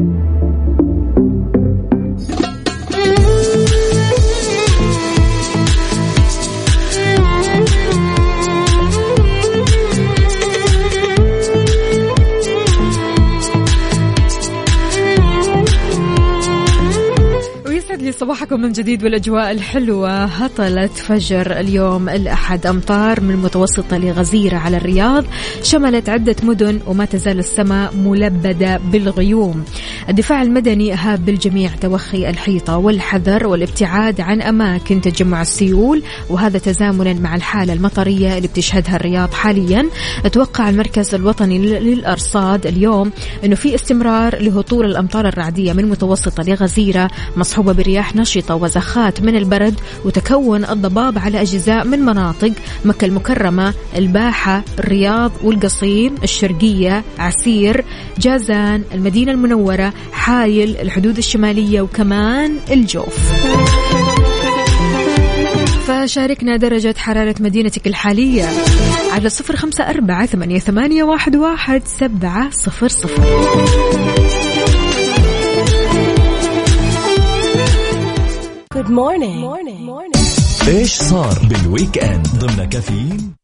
صباحكم 18.21 18.61
من 18.61 18.71
جديد 18.71 19.03
والأجواء 19.03 19.51
الحلوة 19.51 20.23
هطلت 20.23 20.91
فجر 20.91 21.59
اليوم 21.59 22.09
الأحد 22.09 22.65
أمطار 22.65 23.21
من 23.21 23.35
متوسطه 23.35 23.97
لغزيرة 23.97 24.57
على 24.57 24.77
الرياض 24.77 25.25
شملت 25.63 26.09
عدة 26.09 26.35
مدن 26.43 26.79
وما 26.87 27.05
تزال 27.05 27.39
السماء 27.39 27.95
ملبدة 27.95 28.77
بالغيوم. 28.77 29.63
الدفاع 30.09 30.41
المدني 30.41 30.93
اهاب 30.93 31.25
بالجميع 31.25 31.69
توخي 31.69 32.29
الحيطة 32.29 32.77
والحذر 32.77 33.47
والابتعاد 33.47 34.21
عن 34.21 34.41
أماكن 34.41 35.01
تجمع 35.01 35.41
السيول 35.41 36.03
وهذا 36.29 36.59
تزامنا 36.59 37.13
مع 37.13 37.35
الحالة 37.35 37.73
المطرية 37.73 38.37
اللي 38.37 38.47
بتشهدها 38.47 38.95
الرياض 38.95 39.33
حاليا. 39.33 39.89
أتوقع 40.25 40.69
المركز 40.69 41.15
الوطني 41.15 41.59
للأرصاد 41.79 42.67
اليوم 42.67 43.11
إنه 43.45 43.55
في 43.55 43.75
استمرار 43.75 44.41
لهطول 44.41 44.85
الأمطار 44.85 45.27
الرعدية 45.27 45.73
من 45.73 45.89
متوسطه 45.89 46.43
لغزيرة 46.43 47.11
مصحوبة 47.37 47.73
برياح 47.73 48.10
نشطه 48.15 48.55
وزخات 48.55 49.21
من 49.21 49.35
البرد 49.35 49.79
وتكون 50.05 50.65
الضباب 50.65 51.19
على 51.19 51.41
أجزاء 51.41 51.85
من 51.85 51.99
مناطق 51.99 52.51
مكة 52.85 53.05
المكرمة، 53.05 53.73
الباحة، 53.95 54.63
الرياض 54.79 55.31
والقصيم، 55.43 56.15
الشرقية، 56.23 57.03
عسير، 57.19 57.85
جازان، 58.17 58.83
المدينة 58.93 59.31
المنورة، 59.31 59.93
حايل، 60.11 60.77
الحدود 60.77 61.17
الشمالية 61.17 61.81
وكمان 61.81 62.57
الجوف. 62.71 63.19
فشاركنا 65.87 66.57
درجة 66.57 66.95
حرارة 66.97 67.35
مدينتك 67.39 67.87
الحالية 67.87 68.49
على 69.11 69.29
صفر 69.29 69.55
خمسة 69.55 69.83
أربعة 69.89 70.25
ثمانية, 70.25 71.03
واحد 71.03 71.81
سبعة 71.99 72.49
صفر 72.51 72.87
صفر 72.87 73.21
Good 78.71 78.87
morning. 78.89 79.39
Morning. 79.41 79.83
Morning. 79.85 80.23
إيش 80.67 80.91
صار 80.95 81.39
بال 81.49 81.97
weekend 81.97 82.27
ضمن 82.27 82.69
كافيين 82.69 83.35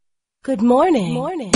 Good 0.48 0.62
morning. 0.62 1.14
Morning. 1.14 1.52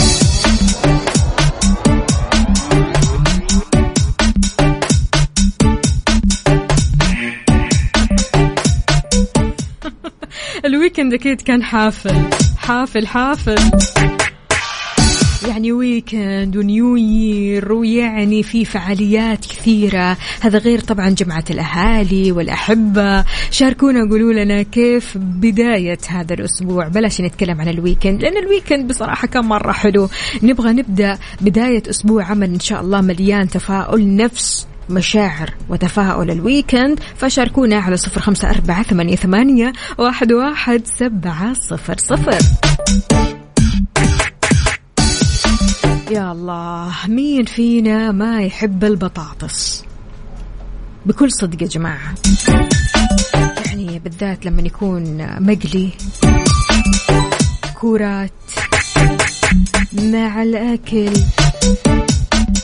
ال 10.66 10.72
weekend 10.72 11.14
أكيد 11.14 11.42
كان 11.42 11.64
حافل 11.64 12.30
حافل 12.58 13.08
حافل 13.08 13.72
يعني 15.48 15.72
weekend 15.72 16.58
و 16.58 16.67
New 16.67 16.96
Year 16.96 17.74
ويعني 17.74 18.44
في 18.44 18.66
فعاليات 18.66 19.46
كثيرة. 19.46 20.18
هذا 20.42 20.58
غير 20.60 20.80
طبعا 20.80 21.10
جمعة 21.10 21.44
الأهالي 21.50 22.32
والأحبة. 22.32 23.26
شاركونا 23.52 24.10
قولوا 24.10 24.34
لنا 24.34 24.62
كيف 24.62 25.18
بداية 25.18 25.98
هذا 26.08 26.34
الأسبوع. 26.34 26.88
بلاش 26.88 27.22
نتكلم 27.22 27.62
عن 27.62 27.68
ال 27.68 27.75
weekend 27.75 28.22
لأن 28.22 28.38
ال 28.38 28.44
weekend 28.44 28.88
بصراحة 28.88 29.28
كان 29.28 29.46
مرة 29.46 29.72
حلو. 29.72 30.10
نبغى 30.44 30.74
نبدأ 30.74 31.18
بداية 31.42 31.84
أسبوع 31.90 32.24
عمل 32.24 32.54
إن 32.54 32.60
شاء 32.60 32.82
الله 32.82 33.02
مليان 33.02 33.48
تفاؤل 33.48 34.16
نفس 34.16 34.68
مشاعر 34.90 35.54
وتفاؤل 35.70 36.32
ال 36.32 36.40
weekend 36.40 37.00
فشاركونا 37.16 37.80
على 37.80 37.98
صفر 37.98 38.22
خمسة 38.22 38.50
أربعة 38.50 38.84
ثمانية, 38.84 39.16
ثمانية 39.16 39.74
واحد, 39.98 40.34
واحد 40.34 40.82
سبعة 40.86 41.54
صفر 41.54 41.96
صفر. 41.98 42.38
يا 46.12 46.32
الله 46.32 46.94
مين 47.08 47.46
فينا 47.46 48.12
ما 48.12 48.44
يحب 48.44 48.84
البطاطس؟ 48.84 49.84
بكل 51.06 51.32
صدق 51.32 51.64
يا 51.64 51.68
جماعة. 51.68 52.16
يعني 53.66 54.00
بالذات 54.00 54.46
لما 54.46 54.62
يكون 54.62 55.28
مقلي 55.40 55.90
كورات 57.80 58.32
مع 59.94 60.44
الأكل 60.44 61.12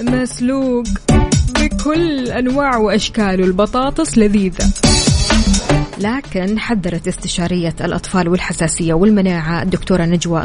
مسلوق 0.02 0.88
بكل 1.62 2.28
أنواع 2.30 2.78
وأشكاله 2.78 3.46
البطاطس 3.46 4.18
لذيذة. 4.18 4.87
لكن 6.00 6.60
حذرت 6.60 7.08
استشارية 7.08 7.76
الأطفال 7.82 8.30
والحساسية 8.30 8.94
والمناعة 8.94 9.64
الدكتورة 9.64 10.06
نجوى 10.06 10.44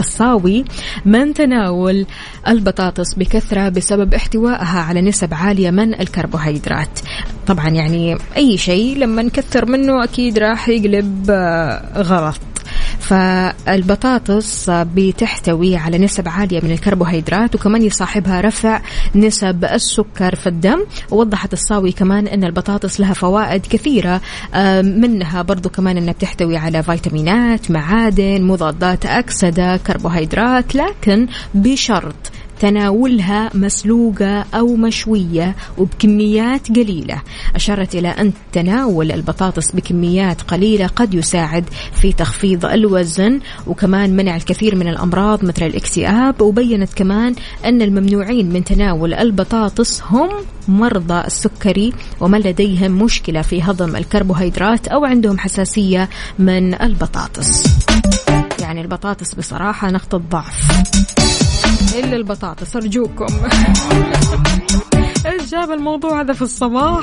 الصاوي 0.00 0.64
من 1.04 1.34
تناول 1.34 2.06
البطاطس 2.48 3.14
بكثرة 3.14 3.68
بسبب 3.68 4.14
احتوائها 4.14 4.80
على 4.80 5.00
نسب 5.00 5.34
عالية 5.34 5.70
من 5.70 6.00
الكربوهيدرات. 6.00 7.00
طبعا 7.46 7.68
يعني 7.68 8.16
أي 8.36 8.58
شيء 8.58 8.96
لما 8.98 9.22
نكثر 9.22 9.66
منه 9.66 10.04
أكيد 10.04 10.38
راح 10.38 10.68
يقلب 10.68 11.26
آه، 11.30 12.02
غلط. 12.02 12.49
فالبطاطس 12.98 14.70
بتحتوي 14.70 15.76
على 15.76 15.98
نسب 15.98 16.28
عالية 16.28 16.60
من 16.60 16.70
الكربوهيدرات 16.70 17.54
وكمان 17.54 17.82
يصاحبها 17.82 18.40
رفع 18.40 18.80
نسب 19.14 19.64
السكر 19.64 20.34
في 20.34 20.46
الدم. 20.46 20.80
ووضحت 21.10 21.52
الصاوي 21.52 21.92
كمان 21.92 22.26
أن 22.26 22.44
البطاطس 22.44 23.00
لها 23.00 23.12
فوائد 23.12 23.66
كثيرة 23.66 24.20
منها 24.82 25.42
برضو 25.42 25.68
كمان 25.68 25.96
أنها 25.96 26.12
بتحتوي 26.12 26.56
على 26.56 26.82
فيتامينات 26.82 27.70
معادن 27.70 28.42
مضادات 28.42 29.06
أكسدة 29.06 29.76
كربوهيدرات 29.76 30.74
لكن 30.74 31.26
بشرط 31.54 32.32
تناولها 32.60 33.50
مسلوقة 33.54 34.44
أو 34.54 34.76
مشوية 34.76 35.56
وبكميات 35.78 36.68
قليلة. 36.68 37.22
أشارت 37.54 37.94
إلى 37.94 38.08
أن 38.08 38.32
تناول 38.52 39.12
البطاطس 39.12 39.72
بكميات 39.72 40.42
قليلة 40.42 40.86
قد 40.86 41.14
يساعد 41.14 41.64
في 41.92 42.12
تخفيض 42.12 42.66
الوزن 42.66 43.40
وكمان 43.66 44.16
منع 44.16 44.36
الكثير 44.36 44.76
من 44.76 44.88
الأمراض 44.88 45.44
مثل 45.44 45.66
الاكتئاب. 45.66 46.40
وبينت 46.42 46.94
كمان 46.94 47.34
أن 47.64 47.82
الممنوعين 47.82 48.52
من 48.52 48.64
تناول 48.64 49.14
البطاطس 49.14 50.02
هم 50.02 50.28
مرضى 50.68 51.20
السكري 51.26 51.92
ومن 52.20 52.40
لديهم 52.40 53.02
مشكلة 53.02 53.42
في 53.42 53.62
هضم 53.62 53.96
الكربوهيدرات 53.96 54.88
أو 54.88 55.04
عندهم 55.04 55.38
حساسية 55.38 56.08
من 56.38 56.82
البطاطس. 56.82 57.66
يعني 58.70 58.82
البطاطس 58.82 59.34
بصراحة 59.34 59.90
نقطة 59.90 60.18
ضعف. 60.18 60.84
إلا 61.94 62.16
البطاطس 62.16 62.76
أرجوكم. 62.76 63.26
إيش 65.26 65.50
جاب 65.50 65.70
الموضوع 65.70 66.20
هذا 66.20 66.32
في 66.32 66.42
الصباح؟ 66.42 67.00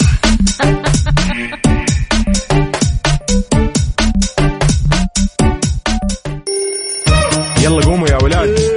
يلا 7.61 7.85
قوموا 7.85 8.07
يا 8.07 8.23
ولاد. 8.23 8.76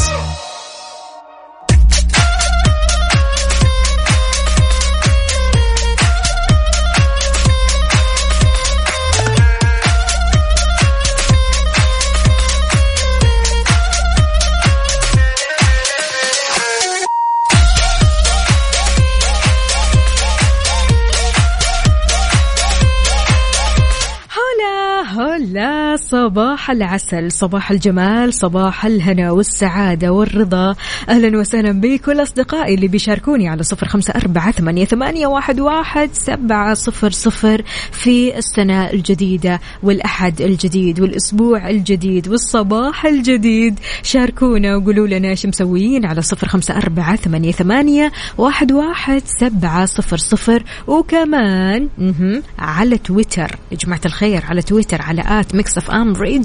هلا 26.21 26.50
صباح 26.51 26.71
العسل 26.71 27.31
صباح 27.31 27.71
الجمال 27.71 28.33
صباح 28.33 28.85
الهنا 28.85 29.31
والسعادة 29.31 30.11
والرضا. 30.11 30.75
أهلا 31.09 31.39
وسهلا 31.39 31.71
بكل 31.71 32.21
أصدقائي 32.21 32.73
اللي 32.73 32.87
بيشاركوني 32.87 33.49
على 33.49 33.63
صفر 33.63 33.87
خمسة 33.87 34.13
أربعة 34.15 34.51
ثمانية, 34.51 34.85
ثمانية 34.85 35.27
واحد, 35.27 35.59
واحد 35.59 36.09
سبعة 36.13 36.73
صفر 36.73 37.11
صفر 37.11 37.61
في 37.91 38.37
السنة 38.37 38.89
الجديدة 38.89 39.59
والأحد 39.83 40.41
الجديد 40.41 40.99
والأسبوع 40.99 41.69
الجديد 41.69 42.27
والصباح 42.27 43.05
الجديد. 43.05 43.79
شاركونا 44.03 44.75
وقولوا 44.75 45.07
لنا 45.07 45.29
إيش 45.29 45.45
مسويين 45.45 46.05
على 46.05 46.21
صفر 46.21 46.47
خمسة 46.47 46.77
أربعة 46.77 47.15
ثمانية, 47.15 47.51
ثمانية 47.51 48.11
واحد, 48.37 48.71
واحد 48.71 49.21
سبعة 49.25 49.85
صفر 49.85 50.17
صفر. 50.17 50.63
وكمان 50.87 51.89
على 52.59 52.97
تويتر. 52.97 53.55
يا 53.71 53.77
جماعة 53.77 54.01
الخير 54.05 54.45
على 54.45 54.61
تويتر 54.61 55.01
على 55.01 55.23
at 55.25 55.55
Mix 55.55 55.77
FM 55.77 56.13
Radio. 56.15 56.41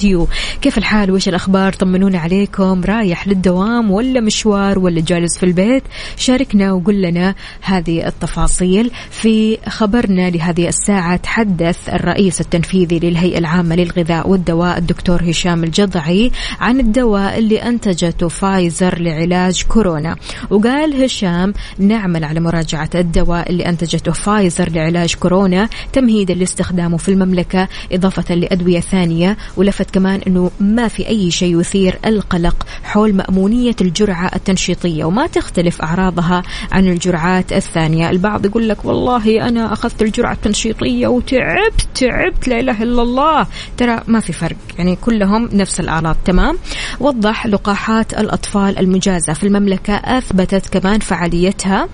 كيف 0.63 0.79
الحال؟ 0.79 1.11
وش 1.11 1.29
الأخبار؟ 1.29 1.73
طمنونا 1.73 2.19
عليكم. 2.19 2.85
رايح 2.85 3.29
للدوام 3.29 3.91
ولا 3.91 4.21
مشوار 4.21 4.79
ولا 4.79 5.01
جالس 5.01 5.39
في 5.39 5.47
البيت؟ 5.47 5.83
شاركنا 6.17 6.73
وقول 6.73 7.03
لنا 7.03 7.35
هذه 7.61 8.07
التفاصيل 8.07 8.91
في 9.11 9.59
خبرنا 9.69 10.31
لهذه 10.31 10.69
الساعة. 10.69 11.17
تحدث 11.17 11.89
الرئيس 11.89 12.41
التنفيذي 12.41 12.99
للهيئة 12.99 13.39
العامة 13.39 13.77
للغذاء 13.77 14.29
والدواء 14.29 14.79
الدكتور 14.79 15.31
هشام 15.31 15.65
الجضعي 15.65 16.33
عن 16.61 16.81
الدواء 16.81 17.39
اللي 17.39 17.63
أنتجته 17.63 18.29
فايزر 18.29 18.99
لعلاج 18.99 19.65
كورونا. 19.69 20.17
وقال 20.51 21.05
هشام 21.05 21.53
نعمل 21.79 22.25
على 22.25 22.41
مراجعة 22.41 22.91
الدواء 22.95 23.51
اللي 23.51 23.69
أنتجته 23.69 24.13
فايزر 24.13 24.71
لعلاج 24.71 25.15
كورونا 25.15 25.69
تمهيدا 25.93 26.35
لاستخدامه 26.35 26.97
في 26.97 27.09
المملكة 27.09 27.69
إضافة 27.93 28.35
لأدوية 28.35 28.81
ثانية 28.81 29.37
ولفت 29.57 29.86
كمان 29.91 30.21
أنه 30.27 30.51
ما 30.61 30.89
في 30.89 31.09
أي 31.09 31.31
شيء 31.31 31.61
يثير 31.61 31.99
القلق 32.07 32.67
حول 32.85 33.15
مأمونية 33.15 33.77
الجرعة 33.81 34.31
التنشيطية 34.37 35.05
وما 35.05 35.27
تختلف 35.27 35.83
أعراضها 35.83 36.43
عن 36.73 36.89
الجرعات 36.89 37.53
الثانية. 37.53 38.11
البعض 38.11 38.47
يقول 38.47 38.69
لك 38.69 38.85
والله 38.85 39.49
أنا 39.49 39.73
أخذت 39.73 40.03
الجرعة 40.03 40.33
التنشيطية 40.33 41.07
وتعبت 41.07 41.89
تعبت 41.95 42.49
لا 42.49 42.61
إله 42.61 42.83
إلا 42.83 43.03
الله. 43.03 43.47
ترى 43.77 44.01
ما 44.07 44.21
في 44.21 44.33
فرق 44.33 44.57
يعني 44.79 44.97
كلهم 44.97 45.49
نفس 45.53 45.81
الأعراض 45.81 46.17
تمام؟ 46.25 46.59
وضح 47.01 47.47
لقاحات 47.47 48.15
الأطفال 48.15 48.79
المجازة 48.79 49.33
في 49.33 49.47
المملكة 49.47 49.95
أثبتت 49.95 50.79
كمان 50.79 51.01
فعاليتها 51.01 51.89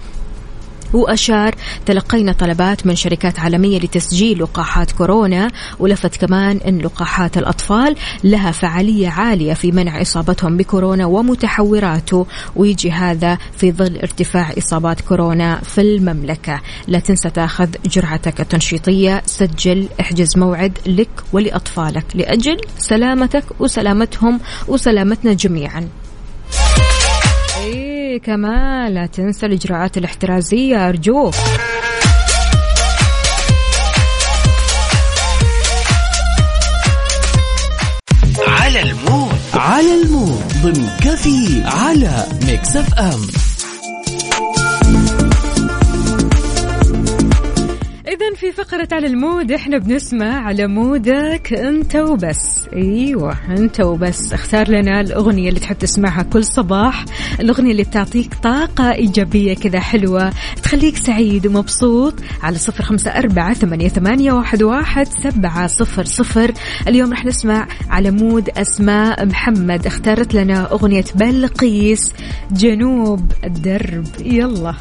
وأشار 0.92 1.54
تلقينا 1.86 2.32
طلبات 2.32 2.86
من 2.86 2.96
شركات 2.96 3.40
عالمية 3.40 3.78
لتسجيل 3.78 4.42
لقاحات 4.42 4.92
كورونا 4.92 5.50
ولفت 5.78 6.16
كمان 6.16 6.60
أن 6.66 6.78
لقاحات 6.78 7.38
الأطفال 7.38 7.96
لها 8.24 8.50
فعالية 8.50 9.08
عالية 9.08 9.54
في 9.54 9.72
منع 9.72 10.02
إصابتهم 10.02 10.56
بكورونا 10.56 11.06
ومتحوراته 11.06 12.26
ويجي 12.56 12.90
هذا 12.92 13.38
في 13.56 13.72
ظل 13.72 13.96
ارتفاع 13.96 14.52
إصابات 14.58 15.00
كورونا 15.00 15.60
في 15.60 15.80
المملكة. 15.80 16.60
لا 16.88 16.98
تنسى 16.98 17.30
تأخذ 17.30 17.68
جرعتك 17.86 18.40
التنشيطية 18.40 19.22
سجل 19.26 19.88
احجز 20.00 20.38
موعد 20.38 20.78
لك 20.86 21.10
ولأطفالك 21.32 22.04
لأجل 22.14 22.56
سلامتك 22.78 23.44
وسلامتهم 23.60 24.40
وسلامتنا 24.68 25.32
جميعا. 25.32 25.88
كمان 28.18 28.94
لا 28.94 29.06
تنسى 29.06 29.46
الإجراءات 29.46 29.96
الاحترازية 29.98 30.88
ارجوك 30.88 31.34
على 38.48 38.82
ال 38.82 38.91
mood. 38.91 39.34
على 39.54 40.02
ال 40.02 40.09
mood. 40.09 40.42
ضمن 40.62 40.88
كفي 41.00 41.62
على 41.64 42.26
Mix 42.46 42.76
FM. 42.76 43.51
إذا 48.32 48.40
في 48.40 48.52
فقرة 48.52 48.88
على 48.92 49.06
ال 49.06 49.15
mood 49.15 49.52
إحنا 49.52 49.78
بنسمع 49.78 50.46
على 50.46 50.66
mood 50.66 51.35
ك 51.35 51.52
أنت 51.52 51.96
وبس. 51.96 52.68
أيوه 52.72 53.36
أنت 53.48 53.80
وبس. 53.80 54.32
اختار 54.32 54.68
لنا 54.68 55.00
الأغنية 55.00 55.48
اللي 55.48 55.60
تحب 55.60 55.78
تسمعها 55.78 56.22
كل 56.22 56.44
صباح. 56.44 57.04
الأغنية 57.40 57.72
اللي 57.72 57.82
بتعطيك 57.82 58.34
طاقة 58.34 58.92
إيجابية 58.92 59.54
كذا 59.54 59.80
حلوة 59.80 60.32
تخليك 60.62 60.96
سعيد 60.96 61.46
ومبسوط 61.46 62.14
على 62.42 62.58
صفر 62.58 62.84
خمسة 62.84 63.10
أربعة 63.10 63.54
ثمانية, 63.54 64.32
واحد 64.62 65.08
سبعة 65.08 65.66
صفر 65.66 66.04
صفر. 66.04 66.52
اليوم 66.88 67.12
رح 67.12 67.24
نسمع 67.24 67.68
على 67.90 68.10
مود 68.10 68.48
أسماء 68.48 69.26
محمد. 69.26 69.86
اختارت 69.86 70.34
لنا 70.34 70.72
أغنية 70.72 71.04
بلقيس 71.14 72.12
جنوب 72.52 73.32
الدرب. 73.44 74.06
يلا. 74.24 74.74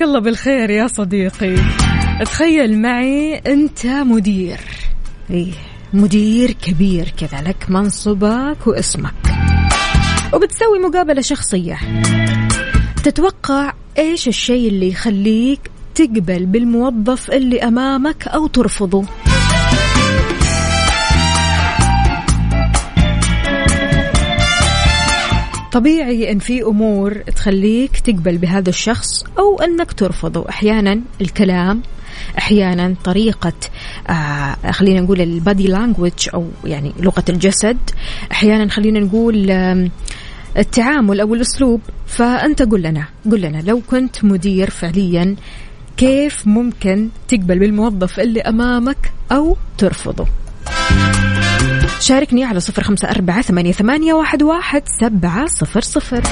صبحك 0.00 0.08
الله 0.08 0.20
بالخير 0.20 0.70
يا 0.70 0.86
صديقي. 0.86 1.56
تخيل 2.24 2.82
معي 2.82 3.34
أنت 3.34 3.86
مدير. 3.86 4.60
إيه 5.30 5.52
مدير 5.92 6.50
كبير 6.50 7.12
كذا 7.18 7.42
لك 7.42 7.66
منصبك 7.68 8.66
واسمك. 8.66 9.14
وبتسوي 10.34 10.78
مقابلة 10.78 11.20
شخصية. 11.20 11.78
تتوقع 13.04 13.72
إيش 13.98 14.28
الشيء 14.28 14.68
اللي 14.68 14.88
يخليك 14.88 15.70
تقبل 15.94 16.46
بالموظف 16.46 17.30
اللي 17.30 17.62
أمامك 17.62 18.28
أو 18.28 18.46
ترفضه؟ 18.46 19.04
طبيعي 25.72 26.32
أن 26.32 26.38
في 26.38 26.62
أمور 26.62 27.14
تخليك 27.36 28.00
تقبل 28.00 28.38
بهذا 28.38 28.68
الشخص 28.68 29.24
أو 29.38 29.60
أنك 29.60 29.92
ترفضه 29.92 30.48
أحيانا 30.48 31.00
الكلام 31.20 31.82
أحيانا 32.38 32.94
طريقة 33.04 33.52
آه 34.08 34.56
خلينا 34.70 35.00
نقول 35.00 35.20
البادي 35.20 35.66
لانجوج 35.68 36.28
أو 36.34 36.48
يعني 36.64 36.92
لغة 37.00 37.24
الجسد. 37.28 37.78
أحيانا 38.32 38.70
خلينا 38.70 39.00
نقول 39.00 39.50
آم، 39.50 39.90
التعامل 40.58 41.20
أو 41.20 41.34
الأسلوب. 41.34 41.80
فأنت 42.06 42.62
قل 42.62 42.82
لنا 42.82 43.04
قل 43.30 43.40
لنا 43.40 43.62
لو 43.66 43.80
كنت 43.90 44.24
مدير 44.24 44.70
فعليا 44.70 45.36
كيف 45.96 46.46
ممكن 46.46 47.08
تقبل 47.28 47.58
بالموظف 47.58 48.20
اللي 48.20 48.40
أمامك 48.40 49.12
أو 49.32 49.56
ترفضه؟ 49.78 50.26
شاركني 52.00 52.44
على 52.44 52.60
صفر 52.60 52.82
خمسة 52.82 53.10
أربعة 53.10 53.42
ثمانية, 53.42 53.72
واحد 54.42 54.82
سبعة 55.00 55.46
صفر 55.46 55.80
صفر. 55.80 56.22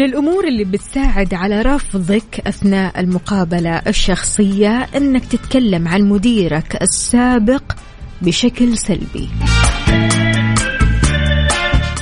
من 0.00 0.06
الأمور 0.06 0.48
اللي 0.48 0.64
بتساعد 0.64 1.34
على 1.34 1.62
رفضك 1.62 2.42
أثناء 2.46 3.00
المقابلة 3.00 3.82
الشخصية 3.86 4.88
أنك 4.96 5.24
تتكلم 5.24 5.88
عن 5.88 6.02
مديرك 6.02 6.82
السابق 6.82 7.62
بشكل 8.22 8.78
سلبي. 8.78 9.28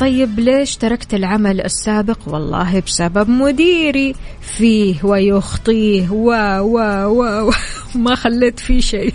طيب 0.00 0.40
ليش 0.40 0.76
تركت 0.76 1.14
العمل 1.14 1.60
السابق؟ 1.60 2.18
والله 2.26 2.80
بسبب 2.80 3.30
مديري. 3.30 4.14
فيه 4.40 5.04
ويخطيه 5.04 6.10
و 6.10 6.30
و 6.60 6.78
و, 7.06 7.48
و 7.48 7.52
ما 7.94 8.14
خليت 8.14 8.60
فيه 8.60 8.80
شيء. 8.80 9.14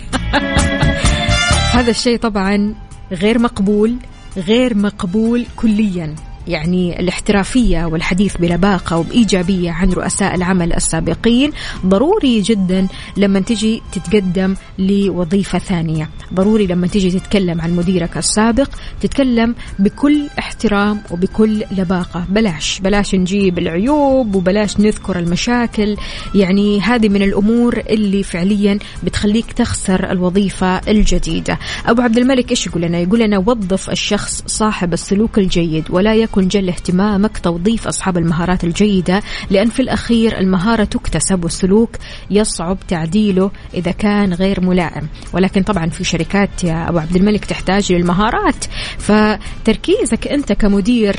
هذا 1.76 1.90
الشيء 1.90 2.18
طبعا 2.18 2.74
غير 3.12 3.38
مقبول 3.38 3.96
غير 4.36 4.76
مقبول 4.76 5.46
كليا. 5.56 6.14
يعني 6.48 7.00
الاحترافية 7.00 7.84
والحديث 7.84 8.36
بلباقة 8.36 8.98
وبإيجابية 8.98 9.70
عن 9.70 9.92
رؤساء 9.92 10.34
العمل 10.34 10.72
السابقين 10.72 11.52
ضروري 11.86 12.40
جدا 12.40 12.88
لما 13.16 13.40
تجي 13.40 13.82
تتقدم 13.92 14.54
لوظيفة 14.78 15.58
ثانية. 15.58 16.10
ضروري 16.34 16.66
لما 16.66 16.86
تجي 16.86 17.10
تتكلم 17.10 17.60
عن 17.60 17.76
مديرك 17.76 18.16
السابق 18.16 18.68
تتكلم 19.00 19.54
بكل 19.78 20.26
احترام 20.38 21.00
وبكل 21.10 21.64
لباقة. 21.70 22.24
بلاش 22.28 22.80
بلاش 22.80 23.14
نجيب 23.14 23.58
العيوب 23.58 24.34
وبلاش 24.34 24.80
نذكر 24.80 25.18
المشاكل. 25.18 25.96
يعني 26.34 26.80
هذه 26.80 27.08
من 27.08 27.22
الأمور 27.22 27.82
اللي 27.88 28.22
فعليا 28.22 28.78
بتخليك 29.02 29.52
تخسر 29.52 30.10
الوظيفة 30.10 30.78
الجديدة. 30.88 31.58
أبو 31.86 32.02
عبد 32.02 32.18
الملك 32.18 32.50
إيش 32.50 32.66
يقول 32.66 32.82
لنا؟ 32.82 32.98
يقول 32.98 33.20
لنا 33.20 33.38
وظف 33.38 33.90
الشخص 33.90 34.42
صاحب 34.46 34.92
السلوك 34.92 35.38
الجيد 35.38 35.84
ولا 35.90 36.14
يكن 36.14 36.33
جل 36.42 36.68
اهتمامك 36.68 37.38
توظيف 37.38 37.88
أصحاب 37.88 38.18
المهارات 38.18 38.64
الجيدة 38.64 39.22
لأن 39.50 39.68
في 39.68 39.82
الأخير 39.82 40.38
المهارة 40.38 40.84
تكتسب 40.84 41.44
والسلوك 41.44 41.90
يصعب 42.30 42.78
تعديله 42.88 43.50
إذا 43.74 43.90
كان 43.90 44.34
غير 44.34 44.60
ملائم 44.60 45.08
ولكن 45.32 45.62
طبعا 45.62 45.86
في 45.86 46.04
شركات 46.04 46.64
يا 46.64 46.88
أبو 46.88 46.98
عبد 46.98 47.16
الملك 47.16 47.44
تحتاج 47.44 47.92
للمهارات 47.92 48.64
فتركيزك 48.98 50.28
أنت 50.28 50.52
كمدير 50.52 51.16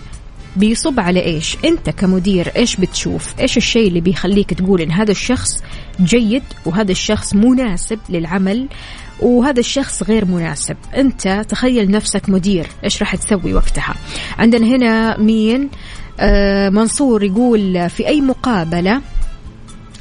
بيصب 0.56 1.00
على 1.00 1.26
إيش؟ 1.26 1.58
أنت 1.66 1.90
كمدير 1.90 2.52
إيش 2.56 2.76
بتشوف؟ 2.76 3.34
إيش 3.40 3.58
الشيء 3.58 3.88
اللي 3.88 4.02
بيخليك 4.02 4.54
تقول 4.54 4.82
إن 4.82 4.92
هذا 4.92 5.12
الشخص 5.12 5.64
جيد 6.02 6.44
وهذا 6.66 6.92
الشخص 6.92 7.34
مناسب 7.36 8.00
للعمل 8.10 8.68
وهذا 9.22 9.60
الشخص 9.60 10.04
غير 10.04 10.26
مناسب. 10.26 10.76
انت 10.96 11.46
تخيل 11.50 11.92
نفسك 11.92 12.30
مدير 12.30 12.68
إيش 12.84 13.02
راح 13.02 13.16
تسوي 13.16 13.54
وقتها؟ 13.54 13.96
عندنا 14.40 14.68
هنا 14.68 15.18
مين؟ 15.18 15.70
آه 16.20 16.70
منصور 16.70 17.24
يقول 17.24 17.90
في 17.90 18.08
أي 18.08 18.22
مقابلة 18.22 19.02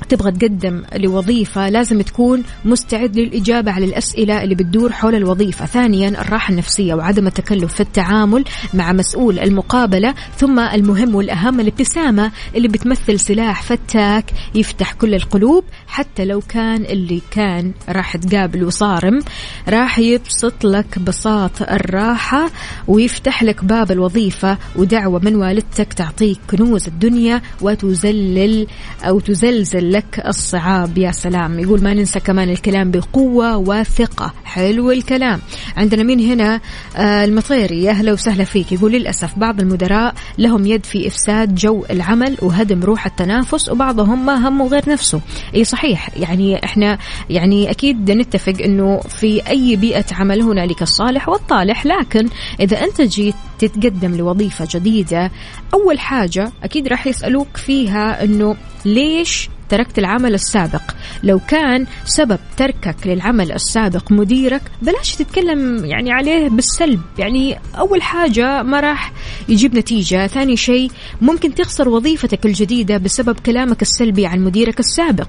تبغى 0.04 0.32
تقدم 0.32 0.82
لوظيفة 0.96 1.68
لازم 1.68 2.02
تكون 2.02 2.42
مستعد 2.64 3.16
للإجابة 3.18 3.72
على 3.72 3.84
الأسئلة 3.84 4.42
اللي 4.42 4.54
بتدور 4.54 4.92
حول 4.92 5.14
الوظيفة. 5.14 5.66
ثانيا 5.66 6.08
الراحة 6.08 6.50
النفسية 6.52 6.94
وعدم 6.94 7.26
التكلف 7.26 7.74
في 7.74 7.80
التعامل 7.80 8.44
مع 8.74 8.92
مسؤول 8.92 9.38
المقابلة 9.38 10.14
ثم 10.36 10.58
المهم 10.58 11.14
والأهم 11.14 11.60
الابتسامة 11.60 12.30
اللي 12.54 12.68
بتمثل 12.68 13.20
سلاح 13.20 13.62
فتاك 13.62 14.24
يفتح 14.54 14.92
كل 14.92 15.14
القلوب 15.14 15.64
حتى 15.86 16.24
لو 16.24 16.40
كان 16.40 16.84
اللي 16.84 17.20
كان 17.30 17.72
راح 17.88 18.16
تقابله 18.16 18.70
صارم 18.70 19.20
راح 19.68 19.98
يبسط 19.98 20.64
لك 20.64 20.98
بساط 20.98 21.62
الراحة 21.62 22.50
ويفتح 22.88 23.42
لك 23.42 23.64
باب 23.64 23.90
الوظيفة 23.92 24.58
ودعوة 24.76 25.20
من 25.24 25.36
والدتك 25.36 25.92
تعطيك 25.92 26.38
كنوز 26.50 26.86
الدنيا 26.86 27.42
وتزلل 27.60 28.66
أو 29.04 29.20
تزلزل 29.20 29.92
لك 29.94 30.22
الصعاب 30.26 30.98
يا 30.98 31.12
سلام. 31.12 31.58
يقول 31.58 31.82
ما 31.82 31.94
ننسى 31.94 32.20
كمان 32.20 32.50
الكلام 32.50 32.90
بقوة 32.90 33.56
وثقة 33.56 34.34
حلو 34.44 34.90
الكلام. 34.90 35.40
عندنا 35.76 36.02
مين 36.02 36.20
هنا 36.20 36.60
آه 36.96 37.24
المطيري. 37.24 37.82
يا 37.82 37.90
أهلا 37.90 38.12
وسهلا 38.12 38.44
فيك. 38.44 38.72
يقول 38.72 38.92
للأسف 38.92 39.38
بعض 39.38 39.60
المدراء 39.60 40.14
لهم 40.38 40.66
يد 40.66 40.86
في 40.86 41.06
إفساد 41.08 41.54
جو 41.54 41.84
العمل 41.90 42.36
وهدم 42.42 42.82
روح 42.82 43.06
التنافس 43.06 43.68
وبعضهم 43.68 44.26
ما 44.26 44.48
همه 44.48 44.68
غير 44.68 44.90
نفسه. 44.90 45.20
إي 45.54 45.64
صحيح. 45.64 46.08
يعني 46.16 46.64
إحنا 46.64 46.98
يعني 47.30 47.70
أكيد 47.70 48.10
نتفق 48.10 48.54
إنه 48.64 49.00
في 49.00 49.48
أي 49.48 49.76
بيئة 49.76 50.04
عمل 50.12 50.42
هنالك 50.42 50.82
الصالح 50.82 51.28
والطالح. 51.28 51.86
لكن 51.86 52.28
إذا 52.60 52.84
أنت 52.84 53.00
جيت 53.00 53.34
تتقدم 53.58 54.14
لوظيفة 54.14 54.68
جديدة 54.70 55.30
أول 55.74 55.98
حاجة 55.98 56.52
أكيد 56.62 56.88
راح 56.88 57.06
يسألوك 57.06 57.56
فيها 57.56 58.24
إنه 58.24 58.56
ليش 58.84 59.48
تركت 59.74 59.98
العمل 59.98 60.34
السابق. 60.34 60.82
لو 61.22 61.40
كان 61.48 61.86
سبب 62.04 62.38
تركك 62.56 62.96
للعمل 63.06 63.52
السابق 63.52 64.12
مديرك 64.12 64.62
بلاش 64.82 65.14
تتكلم 65.14 65.84
يعني 65.84 66.12
عليه 66.12 66.48
بالسلب. 66.48 67.00
يعني 67.18 67.58
أول 67.78 68.02
حاجة 68.02 68.62
ما 68.62 68.80
راح 68.80 69.12
يجيب 69.48 69.74
نتيجة. 69.74 70.26
ثاني 70.26 70.56
شيء 70.56 70.90
ممكن 71.20 71.54
تخسر 71.54 71.88
وظيفتك 71.88 72.46
الجديدة 72.46 72.96
بسبب 72.96 73.40
كلامك 73.40 73.82
السلبي 73.82 74.26
عن 74.26 74.40
مديرك 74.40 74.80
السابق. 74.80 75.28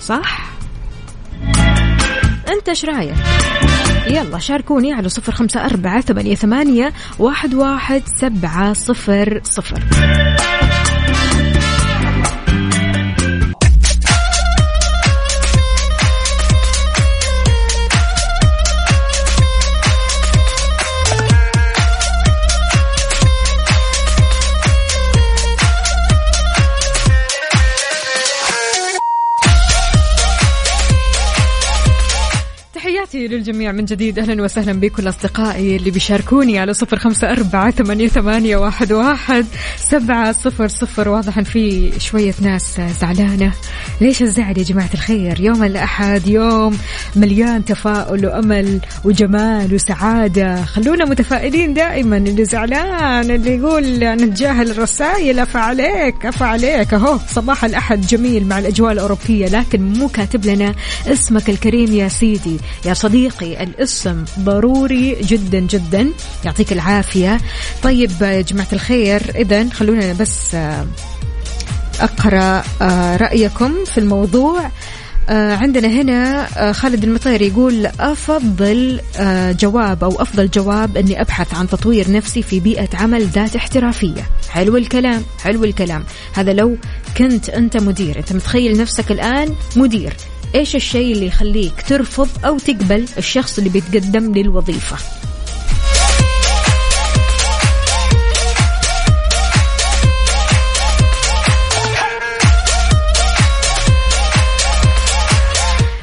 صح؟ 0.00 0.50
أنت 2.48 2.68
إيش 2.68 2.84
رأيك؟ 2.84 3.14
يلا 4.06 4.38
شاركوني 4.38 4.92
على 4.92 5.08
صفر 5.08 5.32
خمسة 5.32 5.64
أربعة 5.64 6.00
ثمانية, 6.00 6.34
ثمانية 6.34 6.92
واحد, 7.18 7.54
واحد 7.54 8.02
سبعة 8.20 8.72
صفر 8.72 9.40
صفر. 9.44 9.80
تحياتي 33.20 33.36
للجميع 33.36 33.72
من 33.72 33.84
جديد. 33.84 34.18
أهلا 34.18 34.42
وسهلا 34.42 34.72
بكل 34.72 35.08
أصدقائي 35.08 35.76
اللي 35.76 35.90
بيشاركوني 35.90 36.58
على 36.58 36.74
صفر 36.74 36.98
خمسة 36.98 37.32
أربعة 37.32 37.70
ثمانية, 37.70 38.08
ثمانية 38.08 38.56
واحد, 38.56 38.92
واحد 38.92 39.46
سبعة 39.76 40.32
صفر 40.32 40.68
صفر. 40.68 41.08
واضح 41.08 41.38
إن 41.38 41.44
في 41.44 41.92
شوية 41.98 42.34
ناس 42.40 42.80
زعلانة. 43.00 43.52
ليش 44.00 44.22
الزعل 44.22 44.58
يا 44.58 44.62
جماعة 44.62 44.90
الخير؟ 44.94 45.40
يوم 45.40 45.64
الأحد 45.64 46.26
يوم 46.26 46.78
مليان 47.16 47.64
تفاؤل 47.64 48.26
وأمل 48.26 48.80
وجمال 49.04 49.74
وسعادة. 49.74 50.64
خلونا 50.64 51.04
متفائلين 51.04 51.74
دائما. 51.74 52.16
اللي 52.16 52.44
زعلان 52.44 53.30
اللي 53.30 53.56
يقول 53.56 53.98
نتجاهل 53.98 54.70
الرسائل. 54.70 55.38
أفا 55.38 55.60
عليك 55.60 56.26
أفا 56.26 56.46
عليك. 56.46 56.94
أهو 56.94 57.18
صباح 57.28 57.64
الأحد 57.64 58.00
جميل 58.06 58.46
مع 58.46 58.58
الأجواء 58.58 58.92
الأوروبية. 58.92 59.46
لكن 59.46 59.92
مو 59.92 60.08
كاتب 60.08 60.46
لنا 60.46 60.74
اسمك 61.06 61.50
الكريم 61.50 61.92
يا 61.92 62.08
سيدي 62.08 62.56
يا 62.86 62.94
صديقي. 62.94 63.09
الاسم 63.14 64.24
ضروري 64.40 65.16
جدا 65.22 65.58
جدا. 65.58 66.10
يعطيك 66.44 66.72
العافية. 66.72 67.40
طيب 67.82 68.10
يا 68.20 68.40
جماعة 68.40 68.68
الخير 68.72 69.22
إذا 69.34 69.68
خلونا 69.68 70.12
بس 70.12 70.54
آه، 70.54 70.86
أقرأ 72.00 72.62
آه، 72.82 73.16
رأيكم 73.16 73.84
في 73.84 73.98
الموضوع. 73.98 74.70
آه، 75.28 75.56
عندنا 75.56 75.88
هنا 75.88 76.46
خالد 76.72 77.04
المطير 77.04 77.42
يقول 77.42 77.86
أفضل 77.86 79.00
آه، 79.16 79.52
جواب 79.52 80.04
أو 80.04 80.22
أفضل 80.22 80.50
جواب 80.50 80.96
أني 80.96 81.20
أبحث 81.20 81.54
عن 81.54 81.68
تطوير 81.68 82.12
نفسي 82.12 82.42
في 82.42 82.60
بيئة 82.60 82.88
عمل 82.94 83.26
ذات 83.26 83.56
احترافية. 83.56 84.26
حلو 84.48 84.76
الكلام 84.76 85.22
حلو 85.42 85.64
الكلام. 85.64 86.04
هذا 86.34 86.52
لو 86.52 86.76
كنت 87.16 87.48
أنت 87.48 87.76
مدير. 87.76 88.18
أنت 88.18 88.32
متخيل 88.32 88.78
نفسك 88.78 89.10
الآن؟ 89.12 89.54
مدير. 89.76 90.12
إيش 90.54 90.76
الشيء 90.76 91.12
اللي 91.12 91.26
يخليك 91.26 91.82
ترفض 91.88 92.28
أو 92.44 92.58
تقبل 92.58 93.06
الشخص 93.18 93.58
اللي 93.58 93.70
بيتقدم 93.70 94.34
للوظيفة؟ 94.34 95.29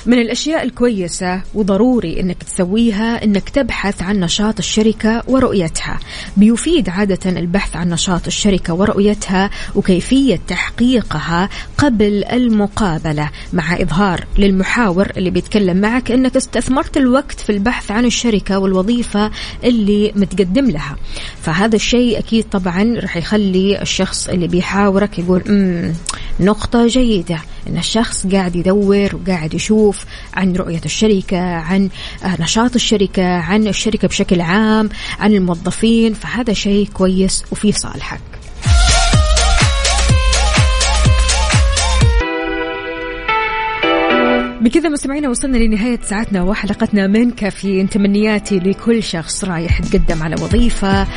من 0.07 0.19
الأشياء 0.19 0.63
الكويسة 0.63 1.41
وضروري 1.53 2.19
أنك 2.19 2.43
تسويها 2.43 3.23
أنك 3.23 3.49
تبحث 3.49 4.01
عن 4.01 4.19
نشاط 4.19 4.57
الشركة 4.57 5.23
ورؤيتها. 5.27 5.99
بيفيد 6.37 6.89
عادة 6.89 7.29
البحث 7.29 7.75
عن 7.75 7.89
نشاط 7.89 8.27
الشركة 8.27 8.73
ورؤيتها 8.73 9.49
وكيفية 9.75 10.39
تحقيقها 10.47 11.49
قبل 11.77 12.23
المقابلة 12.23 13.29
مع 13.53 13.81
إظهار 13.81 14.25
للمحاور 14.37 15.11
اللي 15.17 15.29
بيتكلم 15.29 15.77
معك 15.77 16.11
أنك 16.11 16.35
استثمرت 16.35 16.97
الوقت 16.97 17.39
في 17.39 17.49
البحث 17.49 17.91
عن 17.91 18.05
الشركة 18.05 18.59
والوظيفة 18.59 19.31
اللي 19.63 20.11
متقدم 20.15 20.65
لها. 20.69 20.95
فهذا 21.41 21.75
الشيء 21.75 22.19
أكيد 22.19 22.43
طبعا 22.43 22.95
رح 22.99 23.17
يخلي 23.17 23.81
الشخص 23.81 24.27
اللي 24.27 24.47
بيحاورك 24.47 25.19
يقول 25.19 25.41
مم 25.47 25.93
نقطة 26.39 26.87
جيدة. 26.87 27.39
إن 27.69 27.77
الشخص 27.77 28.27
قاعد 28.27 28.55
يدور 28.55 29.09
وقاعد 29.15 29.53
يشوف 29.53 30.05
عن 30.33 30.55
رؤية 30.55 30.81
الشركة 30.85 31.41
عن 31.41 31.89
آه، 32.23 32.41
نشاط 32.41 32.75
الشركة 32.75 33.27
عن 33.27 33.67
الشركة 33.67 34.07
بشكل 34.07 34.41
عام 34.41 34.89
عن 35.19 35.33
الموظفين 35.33 36.13
فهذا 36.13 36.53
شيء 36.53 36.87
كويس 36.93 37.43
وفي 37.51 37.71
صالحك. 37.71 38.21
بكذا 44.61 44.89
مستمعينا 44.89 45.29
وصلنا 45.29 45.57
لنهاية 45.57 45.99
ساعتنا 46.01 46.41
وحلقتنا 46.41 47.07
من 47.07 47.31
كافيين 47.31 47.89
تمنياتي 47.89 48.59
لكل 48.59 49.03
شخص 49.03 49.43
رايح 49.43 49.79
يتقدم 49.79 50.23
على 50.23 50.35
وظيفة. 50.35 51.07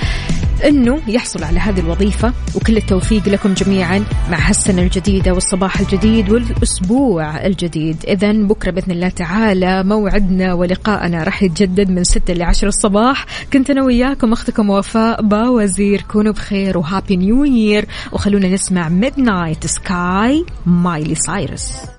أنه 0.64 1.00
يحصل 1.08 1.44
على 1.44 1.58
هذه 1.58 1.80
الوظيفة 1.80 2.32
وكل 2.54 2.76
التوفيق 2.76 3.28
لكم 3.28 3.54
جميعا 3.54 4.04
مع 4.30 4.38
هالسنة 4.48 4.82
الجديدة 4.82 5.32
والصباح 5.34 5.80
الجديد 5.80 6.30
والأسبوع 6.30 7.46
الجديد. 7.46 8.04
اذا 8.08 8.32
بكرة 8.32 8.70
بإذن 8.70 8.90
الله 8.92 9.08
تعالى 9.08 9.84
موعدنا 9.84 10.54
ولقائنا 10.54 11.24
راح 11.24 11.42
يتجدد 11.42 11.90
من 11.90 12.04
6 12.04 12.34
ل 12.34 12.42
10 12.42 12.68
الصباح. 12.68 13.26
كنت 13.52 13.70
أنا 13.70 13.84
وياكم 13.84 14.32
أختكم 14.32 14.70
وفاء 14.70 15.22
باوزير. 15.22 16.04
كونوا 16.12 16.32
بخير 16.32 16.78
و 16.78 16.84
Happy 16.84 17.16
New 17.16 17.44
Year 17.44 17.86
وخلونا 18.12 18.48
نسمع 18.48 18.88
Midnight 18.88 19.66
Sky 19.66 20.44
Miley 20.66 21.14
Cyrus 21.14 21.90